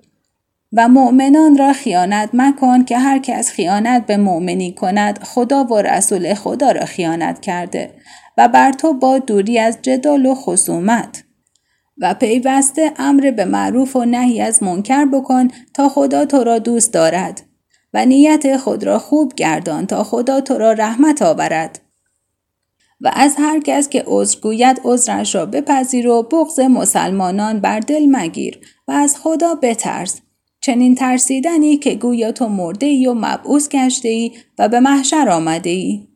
و 0.73 0.87
مؤمنان 0.87 1.57
را 1.57 1.73
خیانت 1.73 2.29
مکن 2.33 2.83
که 2.83 2.97
هر 2.97 3.21
از 3.33 3.51
خیانت 3.51 4.05
به 4.05 4.17
مؤمنی 4.17 4.71
کند 4.71 5.23
خدا 5.23 5.63
و 5.63 5.77
رسول 5.77 6.33
خدا 6.33 6.71
را 6.71 6.85
خیانت 6.85 7.41
کرده 7.41 7.93
و 8.37 8.47
بر 8.47 8.71
تو 8.71 8.93
با 8.93 9.19
دوری 9.19 9.59
از 9.59 9.77
جدال 9.81 10.25
و 10.25 10.35
خصومت. 10.35 11.23
و 11.97 12.13
پیوسته 12.13 12.91
امر 12.97 13.31
به 13.31 13.45
معروف 13.45 13.95
و 13.95 14.05
نهی 14.05 14.41
از 14.41 14.63
منکر 14.63 15.05
بکن 15.05 15.47
تا 15.73 15.89
خدا 15.89 16.25
تو 16.25 16.43
را 16.43 16.59
دوست 16.59 16.93
دارد 16.93 17.41
و 17.93 18.05
نیت 18.05 18.57
خود 18.57 18.83
را 18.83 18.99
خوب 18.99 19.33
گردان 19.35 19.85
تا 19.85 20.03
خدا 20.03 20.41
تو 20.41 20.57
را 20.57 20.71
رحمت 20.71 21.21
آورد. 21.21 21.79
و 23.01 23.11
از 23.13 23.35
هر 23.37 23.59
کس 23.59 23.89
که 23.89 24.03
عذر 24.07 24.39
گوید 24.39 24.81
عذرش 24.83 25.35
را 25.35 25.45
بپذیر 25.45 26.07
و 26.07 26.23
بغض 26.23 26.59
مسلمانان 26.59 27.59
بر 27.59 27.79
دل 27.79 28.05
مگیر 28.11 28.59
و 28.87 28.91
از 28.91 29.17
خدا 29.17 29.55
بترس 29.55 30.21
چنین 30.65 30.95
ترسیدنی 30.95 31.77
که 31.77 31.95
گویا 31.95 32.31
تو 32.31 32.47
مرده 32.47 32.85
ای 32.85 33.07
و 33.07 33.13
مبعوث 33.13 33.69
گشته 33.69 34.09
ای 34.09 34.31
و 34.59 34.69
به 34.69 34.79
محشر 34.79 35.29
آمده 35.29 35.69
ای. 35.69 36.07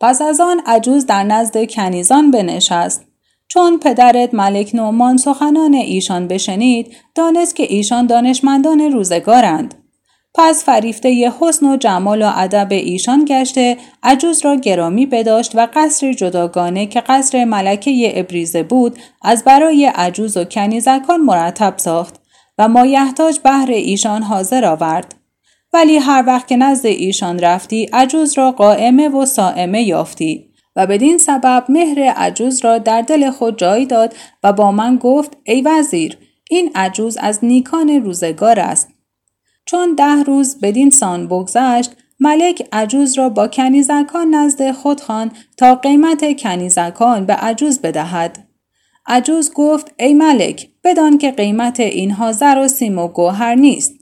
پس 0.00 0.22
از 0.22 0.40
آن 0.40 0.60
عجوز 0.66 1.06
در 1.06 1.24
نزد 1.24 1.70
کنیزان 1.70 2.30
بنشست. 2.30 3.04
چون 3.48 3.78
پدرت 3.78 4.34
ملک 4.34 4.74
نومان 4.74 5.16
سخنان 5.16 5.74
ایشان 5.74 6.28
بشنید 6.28 6.96
دانست 7.14 7.56
که 7.56 7.62
ایشان 7.62 8.06
دانشمندان 8.06 8.80
روزگارند. 8.80 9.74
پس 10.34 10.64
فریفته 10.64 11.10
ی 11.10 11.30
حسن 11.40 11.66
و 11.66 11.76
جمال 11.76 12.22
و 12.22 12.30
ادب 12.34 12.68
ایشان 12.70 13.24
گشته 13.28 13.76
عجوز 14.02 14.44
را 14.44 14.56
گرامی 14.56 15.06
بداشت 15.06 15.54
و 15.54 15.68
قصر 15.74 16.12
جداگانه 16.12 16.86
که 16.86 17.00
قصر 17.00 17.44
ملکه 17.44 18.20
ابریزه 18.20 18.62
بود 18.62 18.98
از 19.22 19.44
برای 19.44 19.86
عجوز 19.86 20.36
و 20.36 20.44
کنیزکان 20.44 21.20
مرتب 21.20 21.74
ساخت 21.76 22.17
و 22.58 22.68
مایحتاج 22.68 23.38
بهر 23.38 23.70
ایشان 23.70 24.22
حاضر 24.22 24.64
آورد 24.64 25.14
ولی 25.72 25.96
هر 25.96 26.24
وقت 26.26 26.48
که 26.48 26.56
نزد 26.56 26.86
ایشان 26.86 27.38
رفتی 27.38 27.84
عجوز 27.92 28.38
را 28.38 28.52
قائمه 28.52 29.08
و 29.08 29.26
سائمه 29.26 29.82
یافتی 29.82 30.48
و 30.76 30.86
بدین 30.86 31.18
سبب 31.18 31.64
مهر 31.68 32.00
عجوز 32.00 32.64
را 32.64 32.78
در 32.78 33.02
دل 33.02 33.30
خود 33.30 33.58
جای 33.58 33.86
داد 33.86 34.14
و 34.42 34.52
با 34.52 34.72
من 34.72 34.96
گفت 34.96 35.36
ای 35.44 35.62
وزیر 35.62 36.18
این 36.50 36.70
عجوز 36.74 37.16
از 37.20 37.38
نیکان 37.42 37.90
روزگار 37.90 38.60
است 38.60 38.88
چون 39.66 39.94
ده 39.94 40.22
روز 40.22 40.60
بدین 40.60 40.90
سان 40.90 41.28
بگذشت 41.28 41.96
ملک 42.20 42.68
عجوز 42.72 43.18
را 43.18 43.28
با 43.28 43.48
کنیزکان 43.48 44.34
نزد 44.34 44.72
خود 44.72 45.00
خان 45.00 45.30
تا 45.56 45.74
قیمت 45.74 46.40
کنیزکان 46.40 47.26
به 47.26 47.34
عجوز 47.34 47.80
بدهد. 47.80 48.48
عجوز 49.06 49.52
گفت 49.54 49.94
ای 49.98 50.14
ملک 50.14 50.68
بدان 50.88 51.18
که 51.18 51.30
قیمت 51.30 51.80
اینها 51.80 52.32
زر 52.32 52.58
و 52.64 52.68
سیم 52.68 52.98
و 52.98 53.08
گوهر 53.08 53.54
نیست. 53.54 53.92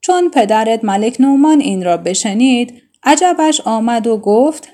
چون 0.00 0.30
پدرت 0.30 0.84
ملک 0.84 1.20
نومان 1.20 1.60
این 1.60 1.84
را 1.84 1.96
بشنید 1.96 2.82
عجبش 3.02 3.60
آمد 3.60 4.06
و 4.06 4.16
گفت 4.16 4.68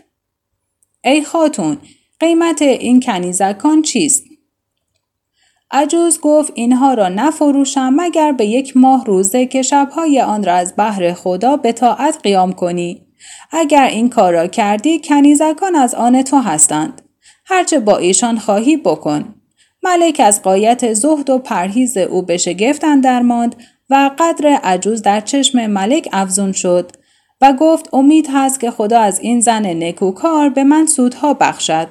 ای 1.05 1.23
خاتون 1.23 1.79
قیمت 2.21 2.63
این 2.63 3.01
کنیزکان 3.01 3.83
چیست؟ 3.83 4.25
عجوز 5.71 6.21
گفت 6.21 6.53
اینها 6.55 6.95
را 6.95 7.09
نفروشم 7.09 7.93
مگر 7.97 8.33
به 8.33 8.47
یک 8.47 8.77
ماه 8.77 9.05
روزه 9.05 9.47
که 9.47 9.63
شبهای 9.63 10.21
آن 10.21 10.45
را 10.45 10.55
از 10.55 10.75
بحر 10.77 11.13
خدا 11.13 11.57
به 11.57 11.73
طاعت 11.73 12.19
قیام 12.23 12.53
کنی. 12.53 13.07
اگر 13.53 13.85
این 13.85 14.09
کار 14.09 14.33
را 14.33 14.47
کردی 14.47 15.01
کنیزکان 15.05 15.75
از 15.75 15.95
آن 15.95 16.23
تو 16.23 16.39
هستند. 16.39 17.03
هرچه 17.47 17.81
با 17.81 17.97
ایشان 17.97 18.39
خواهی 18.39 18.77
بکن. 18.77 19.42
ملک 19.83 20.21
از 20.25 20.43
قایت 20.43 20.93
زهد 20.95 21.31
و 21.31 21.39
پرهیز 21.39 21.97
او 21.97 22.23
به 22.23 22.37
شگفت 22.37 22.85
ماند 22.85 23.57
و 23.91 24.11
قدر 24.19 24.47
عجوز 24.47 25.03
در 25.03 25.21
چشم 25.21 25.67
ملک 25.67 26.09
افزون 26.13 26.53
شد 26.53 26.93
و 27.41 27.53
گفت 27.53 27.95
امید 27.95 28.29
هست 28.33 28.61
که 28.61 28.71
خدا 28.71 29.01
از 29.01 29.21
این 29.21 29.41
زن 29.41 29.83
نکوکار 29.85 30.49
به 30.49 30.65
من 30.65 30.87
سودها 30.87 31.35
بخشد. 31.35 31.89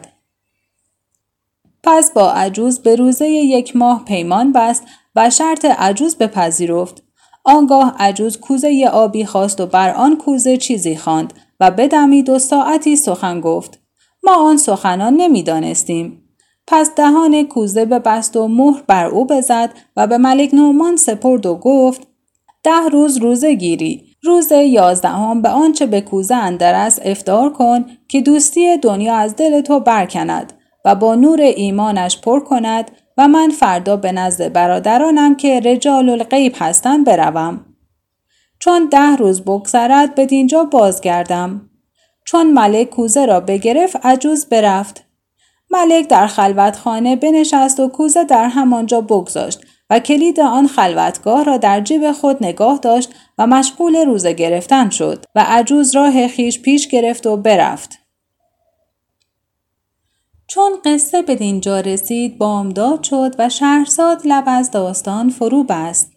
پس 1.83 2.11
با 2.11 2.31
عجوز 2.31 2.79
به 2.79 2.95
روزه 2.95 3.29
یک 3.29 3.75
ماه 3.75 4.05
پیمان 4.05 4.51
بست 4.51 4.83
و 5.15 5.29
شرط 5.29 5.65
عجوز 5.65 6.15
بپذیرفت. 6.15 7.03
آنگاه 7.43 7.95
عجوز 7.99 8.39
کوزه 8.39 8.89
آبی 8.93 9.25
خواست 9.25 9.61
و 9.61 9.65
بر 9.65 9.89
آن 9.89 10.17
کوزه 10.17 10.57
چیزی 10.57 10.95
خواند 10.95 11.33
و 11.59 11.71
بدمید 11.71 12.29
و 12.29 12.39
ساعتی 12.39 12.95
سخن 12.95 13.41
گفت. 13.41 13.79
ما 14.23 14.49
آن 14.49 14.57
سخنان 14.57 15.13
نمی‌دانستیم. 15.13 16.20
پس 16.67 16.95
دهان 16.95 17.43
کوزه 17.43 17.85
به 17.85 17.99
بست 17.99 18.37
و 18.37 18.47
مهر 18.47 18.83
بر 18.87 19.05
او 19.05 19.25
بزد 19.25 19.69
و 19.97 20.07
به 20.07 20.17
ملک 20.17 20.53
نومان 20.53 20.95
سپرد 20.95 21.45
و 21.45 21.55
گفت 21.55 22.07
ده 22.63 22.89
روز 22.91 23.17
روزه 23.17 23.53
گیری 23.53 24.11
روز 24.23 24.51
یازدهم 24.51 25.41
به 25.41 25.49
آنچه 25.49 25.85
به 25.85 26.01
کوزه 26.01 26.35
اندر 26.35 26.73
است 26.75 27.01
افتار 27.05 27.53
کن 27.53 27.85
که 28.07 28.21
دوستی 28.21 28.77
دنیا 28.77 29.15
از 29.15 29.35
دل 29.35 29.61
تو 29.61 29.79
برکند 29.79 30.53
و 30.85 30.95
با 30.95 31.15
نور 31.15 31.41
ایمانش 31.41 32.21
پر 32.21 32.39
کند 32.39 32.91
و 33.17 33.27
من 33.27 33.49
فردا 33.49 33.97
به 33.97 34.11
نزد 34.11 34.53
برادرانم 34.53 35.35
که 35.35 35.59
رجال 35.59 36.09
الغیب 36.09 36.53
هستند 36.57 37.05
بروم. 37.05 37.65
چون 38.59 38.85
ده 38.85 39.15
روز 39.15 39.41
بگذرد 39.41 40.15
به 40.15 40.25
دینجا 40.25 40.63
بازگردم. 40.63 41.69
چون 42.25 42.53
ملک 42.53 42.89
کوزه 42.89 43.25
را 43.25 43.39
بگرفت 43.39 44.05
عجوز 44.05 44.45
برفت. 44.45 45.10
ملک 45.71 46.07
در 46.07 46.27
خلوتخانه 46.27 47.15
بنشست 47.15 47.79
و 47.79 47.87
کوزه 47.87 48.23
در 48.23 48.47
همانجا 48.47 49.01
بگذاشت 49.01 49.61
و 49.89 49.99
کلید 49.99 50.39
آن 50.39 50.67
خلوتگاه 50.67 51.43
را 51.43 51.57
در 51.57 51.81
جیب 51.81 52.11
خود 52.11 52.37
نگاه 52.43 52.79
داشت 52.81 53.09
و 53.37 53.47
مشغول 53.47 53.95
روزه 53.95 54.33
گرفتن 54.33 54.89
شد 54.89 55.25
و 55.35 55.45
عجوز 55.47 55.95
راه 55.95 56.27
خیش 56.27 56.61
پیش 56.61 56.87
گرفت 56.87 57.27
و 57.27 57.37
برفت. 57.37 57.97
چون 60.47 60.71
قصه 60.85 61.21
به 61.21 61.35
دینجا 61.35 61.79
رسید 61.79 62.37
بامداد 62.37 63.03
شد 63.03 63.35
و 63.39 63.49
شهرزاد 63.49 64.21
لب 64.25 64.43
از 64.47 64.71
داستان 64.71 65.29
فرو 65.29 65.63
بست 65.63 66.10